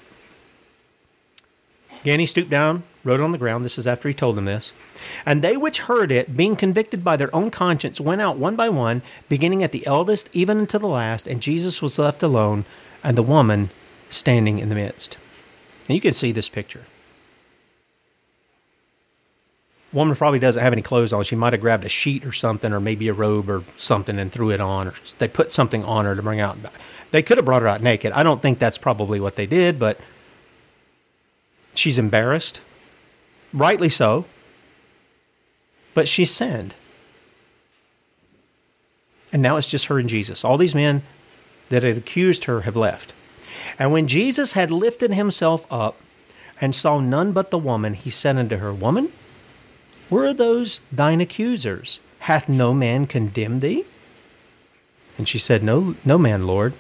[2.02, 3.64] Again, he stooped down, wrote on the ground.
[3.64, 4.74] This is after he told them this.
[5.24, 8.70] And they which heard it, being convicted by their own conscience, went out one by
[8.70, 11.28] one, beginning at the eldest, even unto the last.
[11.28, 12.66] And Jesus was left alone,
[13.04, 13.70] and the woman
[14.10, 15.18] standing in the midst.
[15.88, 16.86] And you can see this picture.
[19.94, 21.24] Woman probably doesn't have any clothes on.
[21.24, 24.32] She might have grabbed a sheet or something, or maybe a robe or something, and
[24.32, 26.58] threw it on, or they put something on her to bring out.
[27.12, 28.14] They could have brought her out naked.
[28.14, 30.00] I don't think that's probably what they did, but
[31.76, 32.62] she's embarrassed,
[33.54, 34.26] rightly so.
[35.94, 36.74] But she sinned.
[39.34, 40.46] And now it's just her and Jesus.
[40.46, 41.02] All these men
[41.68, 43.14] that had accused her have left.
[43.78, 45.98] And when Jesus had lifted himself up
[46.62, 49.12] and saw none but the woman, he said unto her, Woman,
[50.12, 52.02] where are those thine accusers?
[52.20, 53.86] Hath no man condemned thee?
[55.18, 56.74] And she said, No, no man, Lord.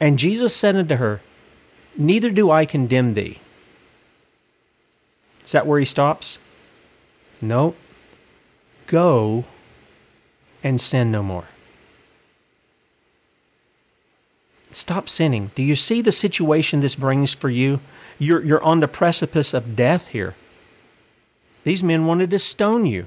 [0.00, 1.20] And Jesus said unto her,
[1.98, 3.40] Neither do I condemn thee.
[5.44, 6.38] Is that where he stops?
[7.42, 7.74] No.
[8.86, 9.44] Go
[10.64, 11.44] and sin no more.
[14.70, 15.50] Stop sinning.
[15.54, 17.80] Do you see the situation this brings for you?
[18.18, 20.34] You're, you're on the precipice of death here.
[21.64, 23.06] These men wanted to stone you.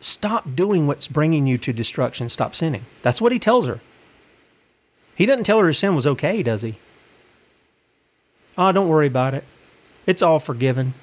[0.00, 2.28] Stop doing what's bringing you to destruction.
[2.28, 2.82] Stop sinning.
[3.02, 3.80] That's what he tells her.
[5.16, 6.74] He doesn't tell her her sin was okay, does he?
[8.58, 9.44] Oh, don't worry about it.
[10.06, 10.94] It's all forgiven.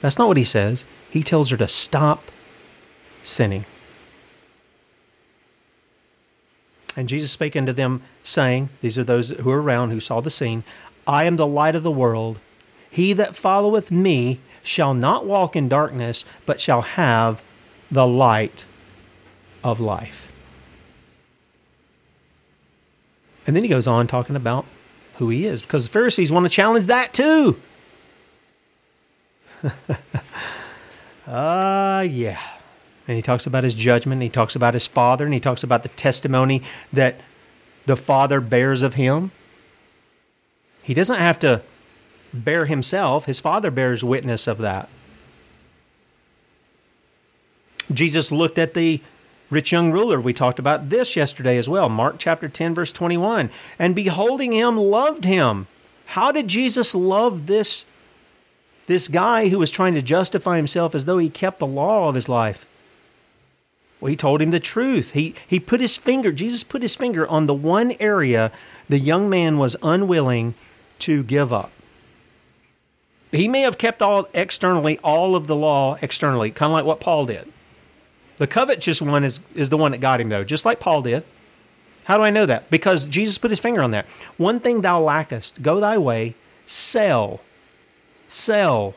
[0.00, 0.84] That's not what he says.
[1.10, 2.22] He tells her to stop
[3.22, 3.64] sinning.
[6.96, 10.30] And Jesus spake unto them, saying, These are those who are around who saw the
[10.30, 10.64] scene
[11.06, 12.38] I am the light of the world.
[12.90, 17.42] He that followeth me shall not walk in darkness, but shall have
[17.90, 18.64] the light
[19.64, 20.32] of life.
[23.46, 24.66] And then he goes on talking about
[25.16, 27.56] who he is, because the Pharisees want to challenge that too.
[31.30, 32.40] Ah, uh, yeah.
[33.06, 35.62] And he talks about his judgment, and he talks about his father, and he talks
[35.62, 37.16] about the testimony that
[37.84, 39.30] the father bears of him.
[40.82, 41.60] He doesn't have to
[42.32, 44.88] bear himself, his father bears witness of that.
[47.92, 49.00] Jesus looked at the
[49.50, 50.20] rich young ruler.
[50.20, 51.88] We talked about this yesterday as well.
[51.88, 53.50] Mark chapter 10, verse 21.
[53.78, 55.66] And beholding him, loved him.
[56.06, 57.84] How did Jesus love this,
[58.86, 62.14] this guy who was trying to justify himself as though he kept the law of
[62.14, 62.66] his life?
[64.00, 65.12] Well, he told him the truth.
[65.12, 68.52] He, he put his finger, Jesus put his finger on the one area
[68.88, 70.54] the young man was unwilling
[71.00, 71.72] to give up.
[73.30, 77.00] He may have kept all externally all of the law externally, kind of like what
[77.00, 77.50] Paul did.
[78.38, 81.24] The covetous one is, is the one that got him, though, just like Paul did.
[82.04, 82.70] How do I know that?
[82.70, 84.06] Because Jesus put his finger on that.
[84.38, 87.40] One thing thou lackest, go thy way, sell,
[88.28, 88.94] sell,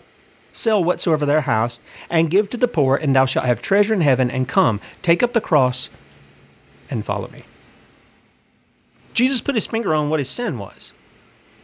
[0.53, 4.01] sell whatsoever thou hast, and give to the poor, and thou shalt have treasure in
[4.01, 5.89] heaven, and come, take up the cross,
[6.89, 7.43] and follow me.
[9.13, 10.93] Jesus put his finger on what his sin was.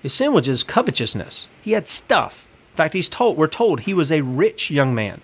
[0.02, 1.48] His sin was his covetousness.
[1.62, 2.47] He had stuff.
[2.78, 5.20] Fact, he's told, we're told he was a rich young man.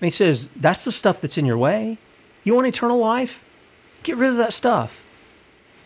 [0.00, 1.98] And he says, That's the stuff that's in your way.
[2.44, 3.44] You want eternal life?
[4.02, 5.04] Get rid of that stuff.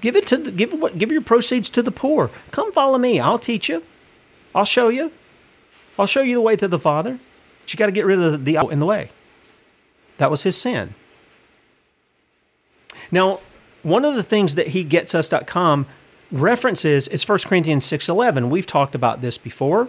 [0.00, 2.30] Give it to the, give what give your proceeds to the poor.
[2.50, 3.18] Come follow me.
[3.18, 3.82] I'll teach you.
[4.54, 5.10] I'll show you.
[5.98, 7.18] I'll show you the way to the Father.
[7.60, 9.10] But you got to get rid of the, the in the way.
[10.18, 10.94] That was his sin.
[13.10, 13.40] Now,
[13.82, 15.86] one of the things that he gets us.com
[16.34, 18.50] references is 1 Corinthians 6:11.
[18.50, 19.88] We've talked about this before.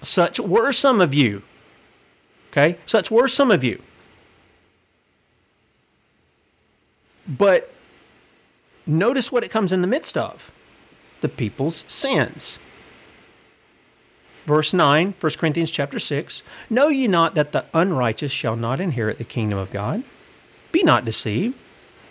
[0.00, 1.42] Such were some of you
[2.52, 2.76] Okay?
[2.84, 3.80] Such were some of you.
[7.26, 7.72] But
[8.86, 10.52] notice what it comes in the midst of
[11.22, 12.58] the people's sins.
[14.44, 19.18] Verse 9, 1 Corinthians chapter 6 Know ye not that the unrighteous shall not inherit
[19.18, 20.02] the kingdom of God?
[20.72, 21.56] Be not deceived,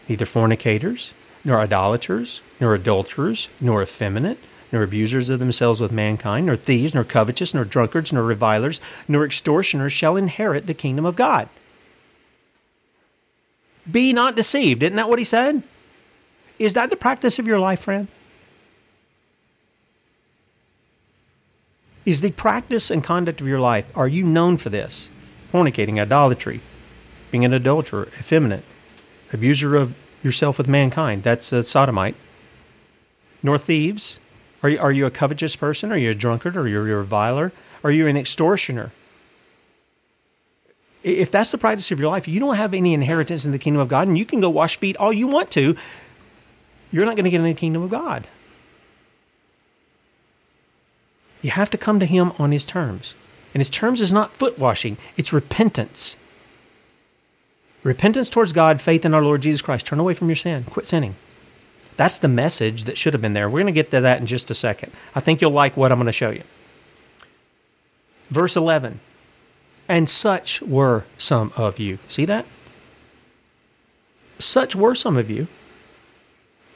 [0.07, 1.13] neither fornicators,
[1.43, 4.37] nor idolaters, nor adulterers, nor effeminate
[4.71, 9.25] nor abusers of themselves with mankind, nor thieves, nor covetous, nor drunkards, nor revilers, nor
[9.25, 11.49] extortioners shall inherit the kingdom of God.
[13.89, 14.83] Be not deceived.
[14.83, 15.63] Isn't that what he said?
[16.59, 18.07] Is that the practice of your life, friend?
[22.05, 25.09] Is the practice and conduct of your life, are you known for this?
[25.51, 26.61] Fornicating, idolatry,
[27.29, 28.63] being an adulterer, effeminate,
[29.33, 32.15] abuser of yourself with mankind, that's a sodomite,
[33.43, 34.19] nor thieves,
[34.63, 35.91] are you, are you a covetous person?
[35.91, 36.55] Are you a drunkard?
[36.55, 37.51] Are you're a reviler?
[37.83, 38.91] Are you an extortioner?
[41.03, 43.81] If that's the practice of your life, you don't have any inheritance in the kingdom
[43.81, 45.75] of God, and you can go wash feet all you want to.
[46.91, 48.27] You're not going to get in the kingdom of God.
[51.41, 53.15] You have to come to Him on His terms.
[53.55, 56.15] And His terms is not foot washing, it's repentance.
[57.83, 59.87] Repentance towards God, faith in our Lord Jesus Christ.
[59.87, 61.15] Turn away from your sin, quit sinning.
[61.97, 63.49] That's the message that should have been there.
[63.49, 64.91] We're going to get to that in just a second.
[65.13, 66.43] I think you'll like what I'm going to show you.
[68.29, 68.99] Verse 11
[69.89, 71.99] And such were some of you.
[72.07, 72.45] See that?
[74.39, 75.47] Such were some of you.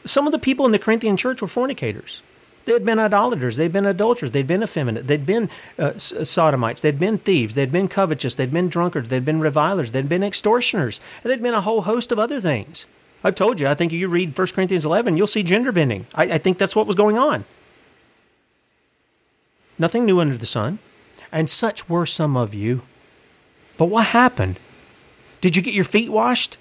[0.05, 2.21] Some of the people in the Corinthian church were fornicators.
[2.65, 3.57] They had been idolaters.
[3.57, 4.31] They'd been adulterers.
[4.31, 5.05] They'd been effeminate.
[5.07, 6.81] They'd been uh, sodomites.
[6.81, 7.53] They'd been thieves.
[7.53, 8.35] They'd been covetous.
[8.35, 9.09] They'd been drunkards.
[9.09, 9.91] They'd been revilers.
[9.91, 10.99] They'd been extortioners.
[11.23, 12.87] And they'd been a whole host of other things.
[13.23, 16.07] I've told you, I think if you read 1 Corinthians 11, you'll see gender bending.
[16.15, 17.43] I, I think that's what was going on.
[19.77, 20.79] Nothing new under the sun.
[21.31, 22.81] And such were some of you.
[23.77, 24.59] But what happened?
[25.41, 26.57] Did you get your feet washed?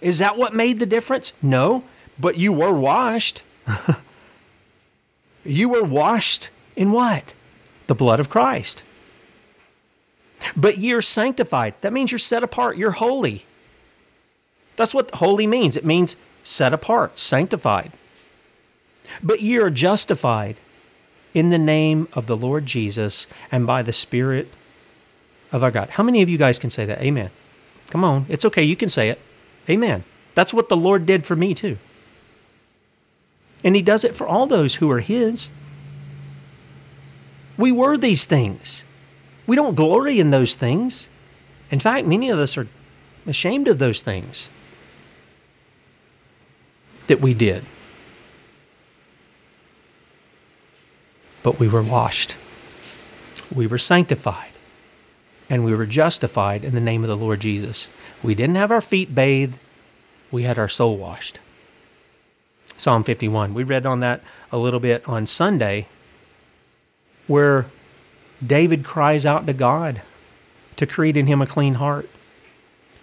[0.00, 1.32] Is that what made the difference?
[1.42, 1.82] No,
[2.20, 3.42] but you were washed.
[5.44, 7.34] You were washed in what?
[7.86, 8.82] The blood of Christ.
[10.56, 11.74] But you're sanctified.
[11.80, 12.76] That means you're set apart.
[12.76, 13.44] You're holy.
[14.76, 15.76] That's what holy means.
[15.76, 17.92] It means set apart, sanctified.
[19.22, 20.56] But ye are justified
[21.32, 24.48] in the name of the Lord Jesus and by the Spirit
[25.52, 25.90] of our God.
[25.90, 27.00] How many of you guys can say that?
[27.00, 27.30] Amen.
[27.90, 28.26] Come on.
[28.28, 28.62] It's okay.
[28.62, 29.20] You can say it.
[29.68, 30.04] Amen.
[30.34, 31.78] That's what the Lord did for me, too.
[33.64, 35.50] And he does it for all those who are his.
[37.56, 38.84] We were these things.
[39.46, 41.08] We don't glory in those things.
[41.70, 42.68] In fact, many of us are
[43.26, 44.50] ashamed of those things
[47.06, 47.64] that we did.
[51.42, 52.36] But we were washed,
[53.54, 54.52] we were sanctified,
[55.50, 57.88] and we were justified in the name of the Lord Jesus.
[58.22, 59.58] We didn't have our feet bathed,
[60.30, 61.38] we had our soul washed.
[62.76, 63.54] Psalm 51.
[63.54, 64.20] We read on that
[64.50, 65.86] a little bit on Sunday,
[67.26, 67.66] where
[68.44, 70.02] David cries out to God
[70.76, 72.08] to create in him a clean heart,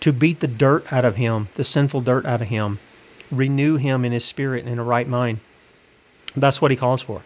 [0.02, 2.80] to beat the dirt out of him, the sinful dirt out of him,
[3.32, 5.40] renew him in his spirit and in a right mind.
[6.36, 7.22] That's what he calls for.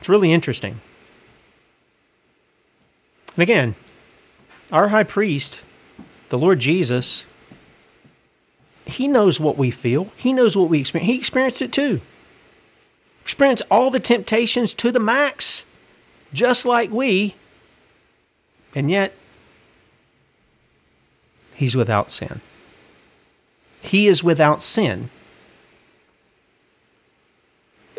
[0.00, 0.80] It's really interesting.
[3.34, 3.76] And again,
[4.72, 5.62] our high priest,
[6.28, 7.27] the Lord Jesus,
[8.88, 10.04] he knows what we feel.
[10.16, 11.10] He knows what we experience.
[11.10, 12.00] He experienced it too.
[13.22, 15.66] Experienced all the temptations to the max,
[16.32, 17.34] just like we.
[18.74, 19.12] And yet,
[21.54, 22.40] he's without sin.
[23.82, 25.10] He is without sin.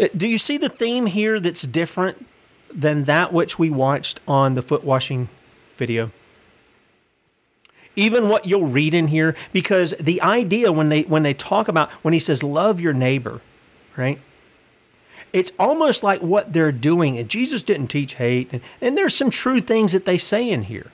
[0.01, 2.25] Uh, do you see the theme here that's different
[2.73, 5.29] than that which we watched on the foot washing
[5.77, 6.09] video?
[7.95, 11.89] Even what you'll read in here because the idea when they when they talk about
[12.03, 13.41] when he says love your neighbor
[13.97, 14.19] right?
[15.33, 19.29] It's almost like what they're doing and jesus didn't teach hate and, and there's some
[19.29, 20.91] true things that they say in here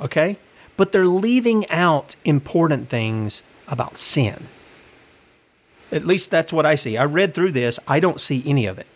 [0.00, 0.36] okay?
[0.76, 4.44] But they're leaving out important things about sin.
[5.92, 6.96] At least that's what i see.
[6.96, 7.78] I read through this.
[7.86, 8.86] I don't see any of it.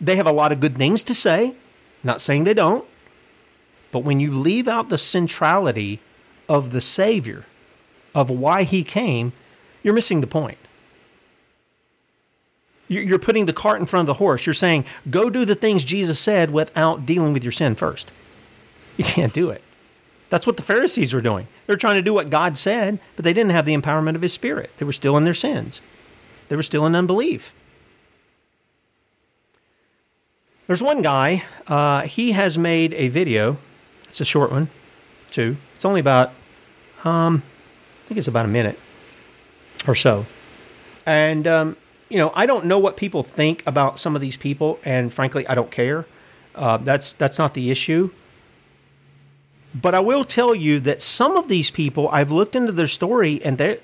[0.00, 1.54] They have a lot of good things to say.
[2.04, 2.84] Not saying they don't
[3.90, 6.00] but when you leave out the centrality
[6.48, 7.44] of the Savior,
[8.14, 9.32] of why he came,
[9.82, 10.58] you're missing the point.
[12.88, 14.46] You're putting the cart in front of the horse.
[14.46, 18.10] You're saying, go do the things Jesus said without dealing with your sin first.
[18.96, 19.62] You can't do it.
[20.30, 21.46] That's what the Pharisees were doing.
[21.66, 24.32] They're trying to do what God said, but they didn't have the empowerment of His
[24.32, 24.70] Spirit.
[24.78, 25.80] They were still in their sins,
[26.48, 27.52] they were still in unbelief.
[30.66, 33.56] There's one guy, uh, he has made a video
[34.08, 34.68] it's a short one,
[35.30, 35.56] too.
[35.74, 36.32] It's only about,
[37.04, 38.78] um, I think it's about a minute
[39.86, 40.26] or so.
[41.06, 41.76] And, um,
[42.08, 45.46] you know, I don't know what people think about some of these people, and frankly,
[45.46, 46.06] I don't care.
[46.54, 48.10] Uh, that's that's not the issue.
[49.74, 53.40] But I will tell you that some of these people, I've looked into their story,
[53.44, 53.78] and they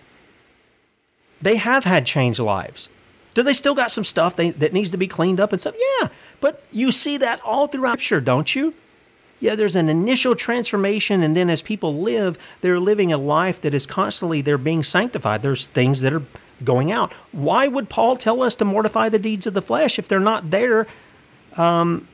[1.41, 2.89] they have had changed lives.
[3.35, 5.75] Do they still got some stuff they, that needs to be cleaned up and stuff?
[6.01, 6.09] Yeah,
[6.41, 8.75] but you see that all throughout Scripture, don't you?
[9.45, 13.75] Yeah, there's an initial transformation, and then as people live, they're living a life that
[13.75, 15.43] is constantly they're being sanctified.
[15.43, 16.23] There's things that are
[16.65, 17.13] going out.
[17.31, 20.51] Why would Paul tell us to mortify the deeds of the flesh if they're not
[20.51, 20.87] there
[21.59, 22.09] um,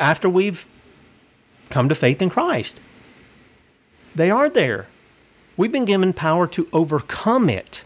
[0.00, 0.64] after we've
[1.68, 2.80] come to faith in Christ?
[4.14, 4.86] They are there.
[5.58, 7.84] We've been given power to overcome it.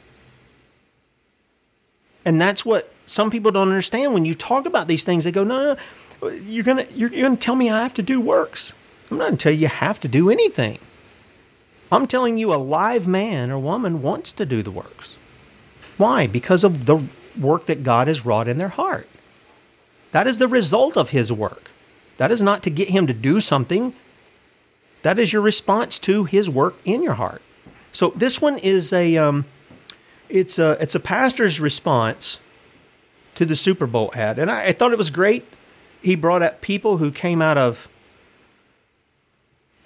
[2.24, 5.24] And that's what some people don't understand when you talk about these things.
[5.24, 5.76] They go, no, no,
[6.22, 8.72] you're gonna you're, you're gonna tell me I have to do works.
[9.10, 10.78] I'm not to tell you you have to do anything.
[11.92, 15.16] I'm telling you a live man or woman wants to do the works.
[15.96, 16.26] Why?
[16.26, 17.04] Because of the
[17.38, 19.08] work that God has wrought in their heart.
[20.12, 21.70] That is the result of his work.
[22.16, 23.92] That is not to get him to do something.
[25.02, 27.42] That is your response to his work in your heart.
[27.92, 29.44] So this one is a um,
[30.28, 32.40] it's a it's a pastor's response
[33.36, 35.44] to the Super Bowl ad, and I, I thought it was great.
[36.06, 37.88] He brought up people who came out of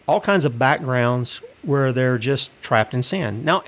[0.06, 3.42] all kinds of backgrounds where they're just trapped in sin.
[3.42, 3.62] Now,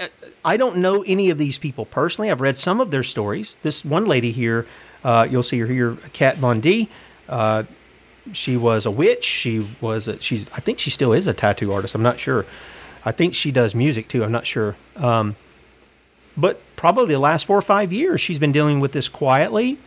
[0.45, 2.31] I don't know any of these people personally.
[2.31, 3.57] I've read some of their stories.
[3.63, 4.67] This one lady here,
[5.03, 6.91] uh, you'll see her here, Kat Von D.
[7.27, 7.63] Uh,
[8.35, 9.25] she was a witch.
[9.25, 10.07] She was.
[10.07, 10.47] A, she's.
[10.51, 11.95] I think she still is a tattoo artist.
[11.95, 12.45] I'm not sure.
[13.03, 14.23] I think she does music too.
[14.23, 14.77] I'm not sure.
[14.97, 15.37] Um,
[16.37, 19.79] but probably the last four or five years, she's been dealing with this quietly.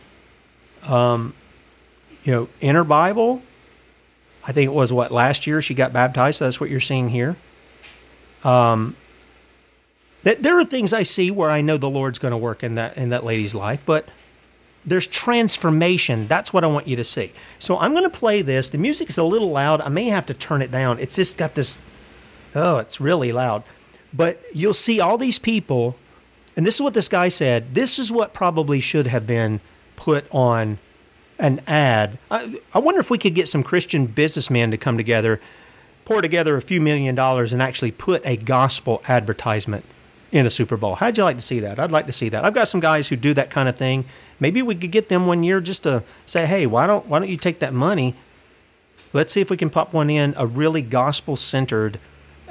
[0.82, 1.32] Um,
[2.26, 3.40] you know, in her Bible.
[4.46, 6.38] I think it was what last year she got baptized.
[6.38, 7.36] So that's what you're seeing here.
[8.44, 8.96] Um,
[10.24, 12.74] that there are things I see where I know the Lord's going to work in
[12.74, 14.08] that in that lady's life, but
[14.84, 16.26] there's transformation.
[16.26, 17.32] That's what I want you to see.
[17.58, 18.70] So I'm going to play this.
[18.70, 19.80] The music is a little loud.
[19.80, 20.98] I may have to turn it down.
[20.98, 21.80] It's just got this.
[22.54, 23.62] Oh, it's really loud.
[24.12, 25.96] But you'll see all these people,
[26.56, 27.74] and this is what this guy said.
[27.74, 29.60] This is what probably should have been
[29.96, 30.78] put on
[31.38, 32.18] an ad.
[32.30, 35.40] I, I wonder if we could get some Christian businessmen to come together,
[36.04, 39.84] pour together a few million dollars, and actually put a gospel advertisement
[40.32, 40.96] in a Super Bowl.
[40.96, 41.78] How'd you like to see that?
[41.78, 42.44] I'd like to see that.
[42.44, 44.04] I've got some guys who do that kind of thing.
[44.40, 47.28] Maybe we could get them one year just to say, "Hey, why don't why don't
[47.28, 48.14] you take that money?
[49.12, 51.98] Let's see if we can pop one in a really gospel centered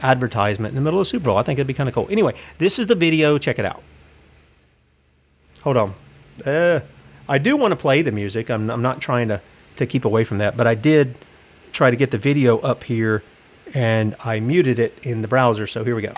[0.02, 1.38] advertisement in the middle of Super Bowl.
[1.38, 2.08] I think it'd be kind of cool.
[2.10, 3.38] Anyway, this is the video.
[3.38, 3.84] Check it out.
[5.62, 5.94] Hold on.
[6.46, 6.80] Uh,
[7.28, 8.50] I do want to play the music.
[8.50, 9.42] I'm, I'm not trying to,
[9.78, 11.16] to keep away from that, but I did
[11.72, 13.24] try to get the video up here
[13.74, 15.68] and I muted it in the browser.
[15.68, 16.14] So here we go.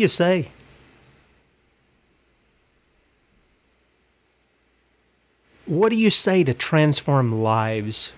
[0.00, 0.48] You say?
[5.66, 8.12] What do you say to transform lives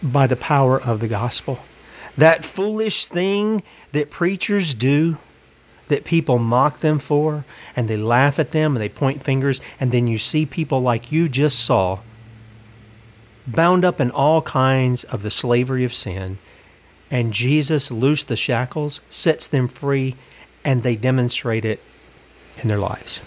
[0.00, 1.58] by the power of the gospel?
[2.16, 5.18] That foolish thing that preachers do,
[5.88, 7.44] that people mock them for,
[7.74, 11.10] and they laugh at them and they point fingers, and then you see people like
[11.10, 11.98] you just saw
[13.48, 16.38] bound up in all kinds of the slavery of sin
[17.10, 20.14] and Jesus loosed the shackles, sets them free,
[20.64, 21.80] and they demonstrate it
[22.62, 23.20] in their lives.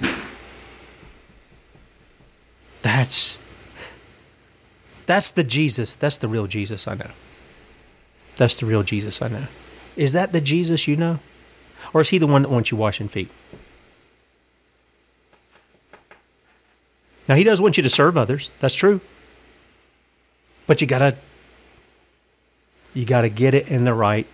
[2.81, 3.39] That's
[5.05, 7.09] that's the Jesus, that's the real Jesus I know.
[8.37, 9.47] That's the real Jesus I know.
[9.97, 11.19] Is that the Jesus you know?
[11.93, 13.29] Or is he the one that wants you washing feet?
[17.27, 18.51] Now he does want you to serve others.
[18.59, 19.01] That's true.
[20.67, 21.15] But you got to
[22.93, 24.27] you got to get it in the right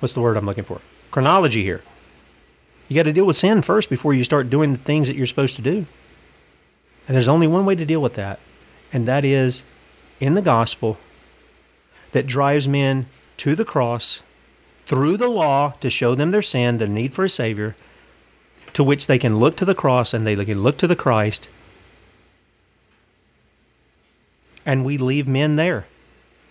[0.00, 0.80] what's the word I'm looking for?
[1.10, 1.82] Chronology here.
[2.88, 5.26] You got to deal with sin first before you start doing the things that you're
[5.26, 5.86] supposed to do.
[7.06, 8.40] And there's only one way to deal with that,
[8.92, 9.62] and that is
[10.18, 10.98] in the gospel
[12.12, 13.06] that drives men
[13.36, 14.22] to the cross
[14.86, 17.76] through the law to show them their sin, their need for a Savior,
[18.72, 21.48] to which they can look to the cross and they can look to the Christ.
[24.66, 25.86] And we leave men there.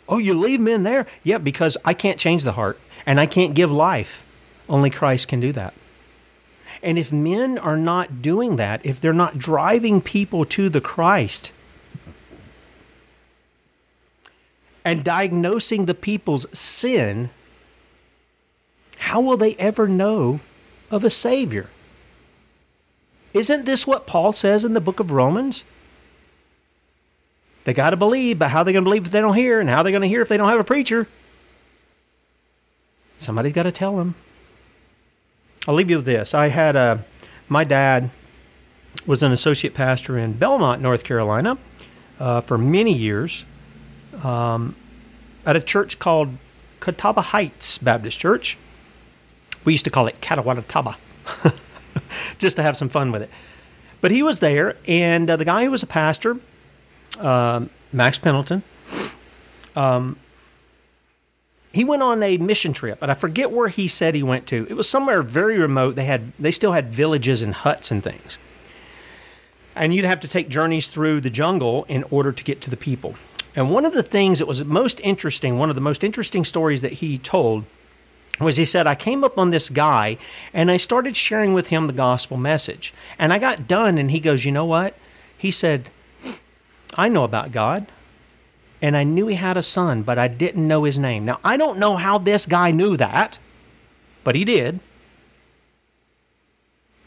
[0.09, 1.07] Oh, you leave men there?
[1.23, 4.25] Yeah, because I can't change the heart and I can't give life.
[4.67, 5.73] Only Christ can do that.
[6.81, 11.53] And if men are not doing that, if they're not driving people to the Christ,
[14.85, 17.29] and diagnosing the people's sin,
[18.97, 20.39] how will they ever know
[20.89, 21.69] of a Savior?
[23.33, 25.63] Isn't this what Paul says in the book of Romans?
[27.65, 29.59] They got to believe, but how are they going to believe if they don't hear?
[29.59, 31.07] And how are they going to hear if they don't have a preacher?
[33.19, 34.15] Somebody's got to tell them.
[35.67, 36.33] I'll leave you with this.
[36.33, 37.03] I had a,
[37.49, 38.09] my dad
[39.05, 41.57] was an associate pastor in Belmont, North Carolina,
[42.19, 43.45] uh, for many years
[44.23, 44.75] um,
[45.45, 46.37] at a church called
[46.79, 48.57] Catawba Heights Baptist Church.
[49.65, 50.95] We used to call it Catawanataba,
[52.37, 53.29] just to have some fun with it.
[54.01, 56.37] But he was there, and uh, the guy who was a pastor,
[57.19, 58.63] um, Max Pendleton,
[59.75, 60.17] um,
[61.71, 64.65] he went on a mission trip, and I forget where he said he went to.
[64.69, 65.95] It was somewhere very remote.
[65.95, 68.37] They had they still had villages and huts and things,
[69.75, 72.77] and you'd have to take journeys through the jungle in order to get to the
[72.77, 73.15] people.
[73.55, 76.81] And one of the things that was most interesting, one of the most interesting stories
[76.81, 77.65] that he told
[78.39, 80.17] was he said, I came up on this guy
[80.53, 82.93] and I started sharing with him the gospel message.
[83.17, 84.95] And I got done, and he goes, You know what?
[85.37, 85.89] He said,
[86.95, 87.87] I know about God.
[88.81, 91.25] And I knew he had a son, but I didn't know his name.
[91.25, 93.37] Now, I don't know how this guy knew that,
[94.23, 94.79] but he did.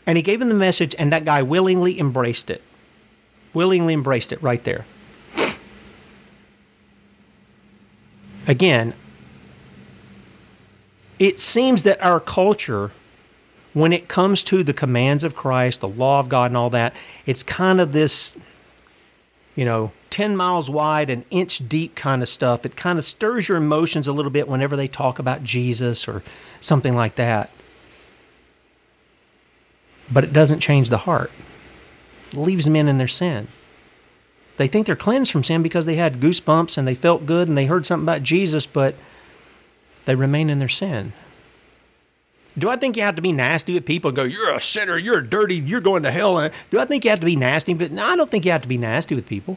[0.07, 2.61] And he gave him the message, and that guy willingly embraced it.
[3.55, 4.85] Willingly embraced it right there.
[8.47, 8.93] Again,
[11.19, 12.91] it seems that our culture,
[13.73, 16.93] when it comes to the commands of Christ, the law of God, and all that,
[17.25, 18.37] it's kind of this,
[19.55, 22.67] you know, 10 miles wide, and inch deep kind of stuff.
[22.67, 26.23] It kind of stirs your emotions a little bit whenever they talk about Jesus or
[26.61, 27.51] something like that.
[30.13, 31.31] But it doesn't change the heart,
[32.31, 33.49] it leaves men in their sin.
[34.59, 37.57] They think they're cleansed from sin because they had goosebumps and they felt good and
[37.57, 38.95] they heard something about Jesus, but
[40.05, 41.15] they remain in their sin.
[42.59, 44.99] Do I think you have to be nasty with people and go, you're a sinner,
[44.99, 46.51] you're dirty, you're going to hell?
[46.71, 47.73] Do I think you have to be nasty?
[47.73, 49.57] But no, I don't think you have to be nasty with people.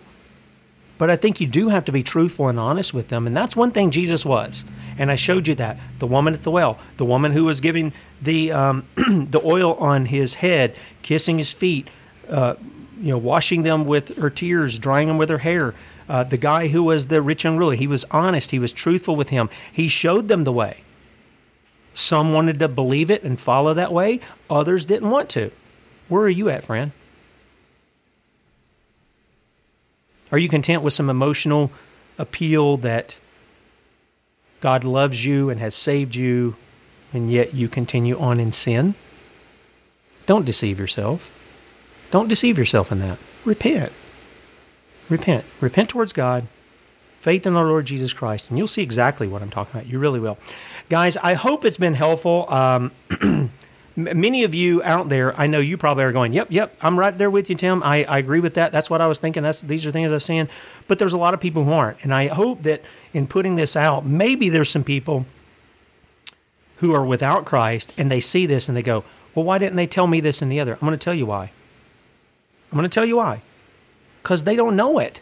[0.98, 3.28] But I think you do have to be truthful and honest with them.
[3.28, 4.64] And that's one thing Jesus was.
[4.98, 5.78] And I showed you that.
[6.00, 7.92] The woman at the well, the woman who was giving
[8.22, 11.90] the, um, the oil on his head, kissing his feet,
[12.30, 12.56] uh,
[13.02, 15.74] you know, washing them with her tears, drying them with her hair.
[16.08, 19.18] Uh, the guy who was the rich young ruler, he was honest, he was truthful
[19.18, 19.50] with him.
[19.72, 20.78] He showed them the way.
[21.96, 24.20] Some wanted to believe it and follow that way,
[24.50, 25.50] others didn't want to.
[26.10, 26.92] Where are you at, friend?
[30.32, 31.72] Are you content with some emotional
[32.18, 33.18] appeal that
[34.60, 36.56] God loves you and has saved you,
[37.14, 38.96] and yet you continue on in sin?
[40.26, 41.32] Don't deceive yourself.
[42.12, 43.18] Don't deceive yourself in that.
[43.46, 43.94] Repent.
[45.10, 45.46] Repent.
[45.62, 46.48] Repent towards God.
[47.22, 49.90] Faith in our Lord Jesus Christ, and you'll see exactly what I'm talking about.
[49.90, 50.38] You really will.
[50.88, 52.46] Guys, I hope it's been helpful.
[52.48, 52.92] Um,
[53.96, 57.18] many of you out there, I know you probably are going, "Yep, yep, I'm right
[57.18, 57.82] there with you, Tim.
[57.82, 58.72] I, I agree with that.
[58.72, 59.42] That's what I was thinking.
[59.42, 60.48] That's these are things I was saying."
[60.88, 62.84] But there's a lot of people who aren't, and I hope that
[63.14, 65.26] in putting this out, maybe there's some people
[66.78, 69.04] who are without Christ and they see this and they go,
[69.34, 71.26] "Well, why didn't they tell me this and the other?" I'm going to tell you
[71.26, 71.52] why.
[72.72, 73.42] I'm going to tell you why.
[74.22, 75.20] Because they don't know it.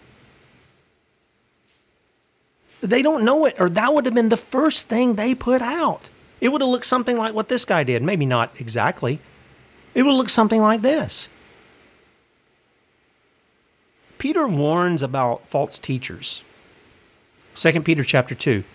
[2.84, 6.10] They don't know it, or that would have been the first thing they put out.
[6.42, 8.04] It would have looked something like what this guy did.
[8.04, 9.20] Maybe not exactly.
[9.96, 11.30] It would look something like this.
[14.18, 16.44] Peter warns about false teachers.
[17.56, 18.66] 2 Peter chapter 2.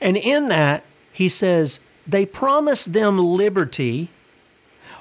[0.00, 4.08] And in that, he says, they promise them liberty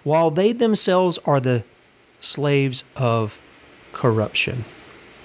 [0.04, 1.64] while they themselves are the
[2.20, 3.40] slaves of
[3.94, 4.66] corruption.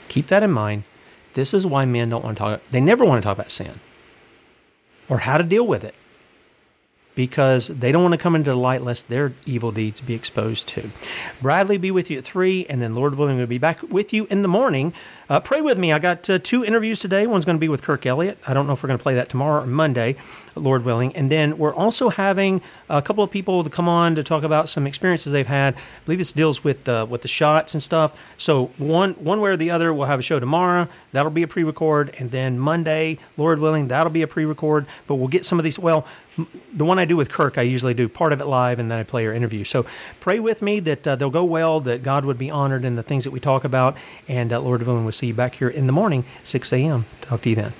[0.09, 0.83] Keep that in mind.
[1.35, 2.63] This is why men don't want to talk.
[2.71, 3.81] They never want to talk about sin
[5.09, 5.95] or how to deal with it
[7.15, 10.69] because they don't want to come into the light lest their evil deeds be exposed
[10.69, 10.91] to.
[11.41, 14.27] Bradley be with you at 3, and then Lord willing, we'll be back with you
[14.31, 14.93] in the morning.
[15.29, 15.91] Uh, pray with me.
[15.91, 17.27] I got uh, two interviews today.
[17.27, 18.37] One's going to be with Kirk Elliott.
[18.47, 20.17] I don't know if we're going to play that tomorrow or Monday,
[20.55, 21.17] Lord willing.
[21.17, 22.61] And then we're also having
[22.91, 25.75] a couple of people to come on to talk about some experiences they've had.
[25.75, 28.21] I believe this deals with uh, with the shots and stuff.
[28.37, 30.89] So one one way or the other, we'll have a show tomorrow.
[31.13, 34.85] That'll be a pre-record, and then Monday, Lord willing, that'll be a pre-record.
[35.07, 35.79] But we'll get some of these.
[35.79, 36.07] Well,
[36.73, 38.99] the one I do with Kirk, I usually do part of it live, and then
[38.99, 39.65] I play your interview.
[39.65, 39.87] So
[40.21, 43.03] pray with me that uh, they'll go well, that God would be honored in the
[43.03, 43.97] things that we talk about,
[44.27, 47.05] and uh, Lord willing, we'll see you back here in the morning, 6 a.m.
[47.21, 47.75] Talk to you then.